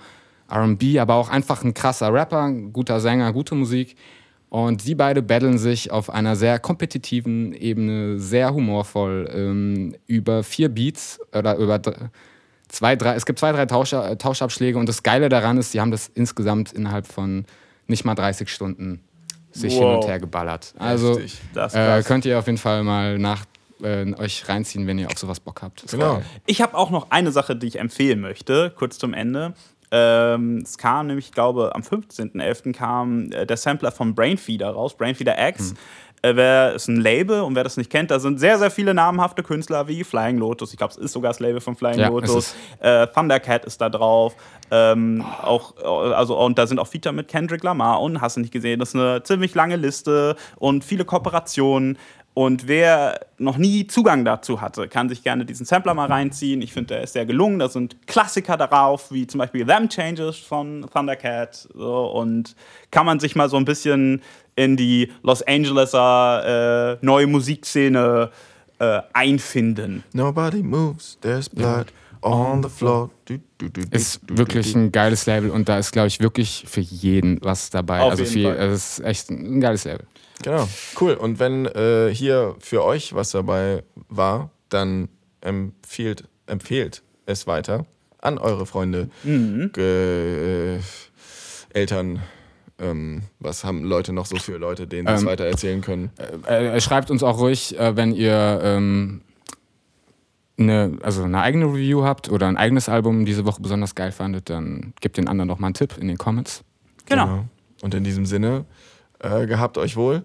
[0.51, 3.97] RB, aber auch einfach ein krasser Rapper, guter Sänger, gute Musik.
[4.49, 10.69] Und die beide battlen sich auf einer sehr kompetitiven Ebene, sehr humorvoll, ähm, über vier
[10.69, 11.81] Beats oder über
[12.69, 15.91] zwei, drei, es gibt zwei, drei Tausch, Tauschabschläge und das Geile daran ist, sie haben
[15.91, 17.45] das insgesamt innerhalb von
[17.87, 19.01] nicht mal 30 Stunden
[19.53, 19.81] sich wow.
[19.81, 20.75] hin und her geballert.
[20.79, 23.45] Also äh, könnt ihr auf jeden Fall mal nach
[23.83, 25.85] äh, euch reinziehen, wenn ihr auf sowas Bock habt.
[25.91, 26.23] Genau.
[26.47, 29.55] Ich habe auch noch eine Sache, die ich empfehlen möchte, kurz zum Ende.
[29.91, 32.73] Ähm, es kam nämlich, ich glaube, am 15.11.
[32.73, 35.71] kam äh, der Sampler von Brainfeeder raus, Brainfeeder X.
[35.71, 35.77] Hm.
[36.27, 38.95] Äh, wer ist ein Label und wer das nicht kennt, da sind sehr, sehr viele
[38.95, 40.73] namhafte Künstler wie Flying Lotus.
[40.73, 42.55] Ich glaube, es ist sogar das Label von Flying ja, Lotus.
[42.81, 44.35] Äh, Thundercat ist da drauf.
[44.71, 45.47] Ähm, oh.
[45.47, 45.77] auch,
[46.15, 48.81] also, und da sind auch Feature mit Kendrick Lamar und hast du nicht gesehen.
[48.81, 51.99] Das ist eine ziemlich lange Liste und viele Kooperationen.
[52.35, 56.61] Und wer noch nie Zugang dazu hatte, kann sich gerne diesen Sampler mal reinziehen.
[56.61, 57.59] Ich finde, der ist sehr gelungen.
[57.59, 61.67] Da sind Klassiker darauf, wie zum Beispiel Them Changes von Thundercat.
[61.73, 62.55] So, und
[62.91, 64.21] kann man sich mal so ein bisschen
[64.57, 68.31] in die Los Angeleser äh, neue Musikszene
[68.79, 70.03] äh, einfinden.
[70.13, 71.87] Nobody moves, there's blood.
[72.23, 73.11] On the floor.
[73.27, 76.81] Du, du, du, ist wirklich ein geiles Label und da ist, glaube ich, wirklich für
[76.81, 78.01] jeden was dabei.
[78.01, 80.07] Auf also viel, es ist echt ein geiles Label.
[80.43, 80.69] Genau,
[81.01, 81.15] cool.
[81.15, 85.09] Und wenn äh, hier für euch was dabei war, dann
[85.41, 87.87] empfiehlt, empfehlt es weiter
[88.21, 89.71] an eure Freunde, mhm.
[89.77, 90.79] äh,
[91.73, 92.23] Eltern.
[92.79, 96.11] Ähm, was haben Leute noch so für Leute, denen sie es ähm, weiter erzählen können?
[96.47, 99.23] Äh, äh, schreibt uns auch ruhig, äh, wenn ihr ähm,
[100.59, 104.51] eine, also eine eigene Review habt oder ein eigenes Album diese Woche besonders geil fandet,
[104.51, 106.63] dann gebt den anderen noch mal einen Tipp in den Comments.
[107.07, 107.27] Genau.
[107.27, 107.45] genau.
[107.83, 108.65] Und in diesem Sinne,
[109.21, 110.25] äh, gehabt euch wohl,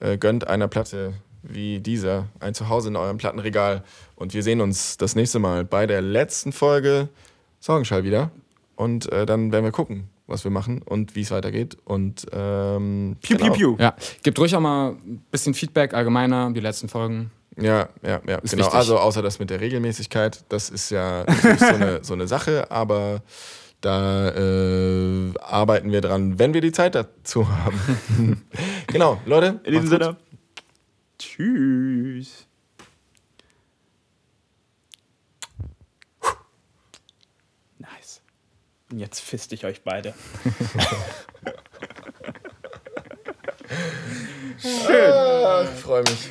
[0.00, 3.82] äh, gönnt einer Platte wie dieser ein Zuhause in eurem Plattenregal.
[4.16, 7.08] Und wir sehen uns das nächste Mal bei der letzten Folge
[7.60, 8.30] Sorgenschall wieder.
[8.76, 11.76] Und äh, dann werden wir gucken, was wir machen und wie es weitergeht.
[11.84, 13.52] Und ähm, piu, genau.
[13.52, 13.82] piu, piu.
[13.82, 17.30] Ja, gebt ruhig auch mal ein bisschen Feedback allgemeiner, die letzten Folgen.
[17.56, 18.64] Ja, ja, ja, ist genau.
[18.64, 18.78] Wichtig.
[18.78, 21.24] Also außer das mit der Regelmäßigkeit, das ist ja
[21.58, 23.22] so eine, so eine Sache, aber
[23.80, 28.44] da äh, arbeiten wir dran, wenn wir die Zeit dazu haben.
[28.86, 29.60] genau, Leute.
[29.64, 30.16] In diesem Sinne.
[31.18, 32.46] Tschüss.
[37.78, 38.20] Nice.
[38.77, 40.14] Und jetzt fist ich euch beide.
[44.58, 45.12] Schön.
[45.12, 46.30] Ah, ich freue mich.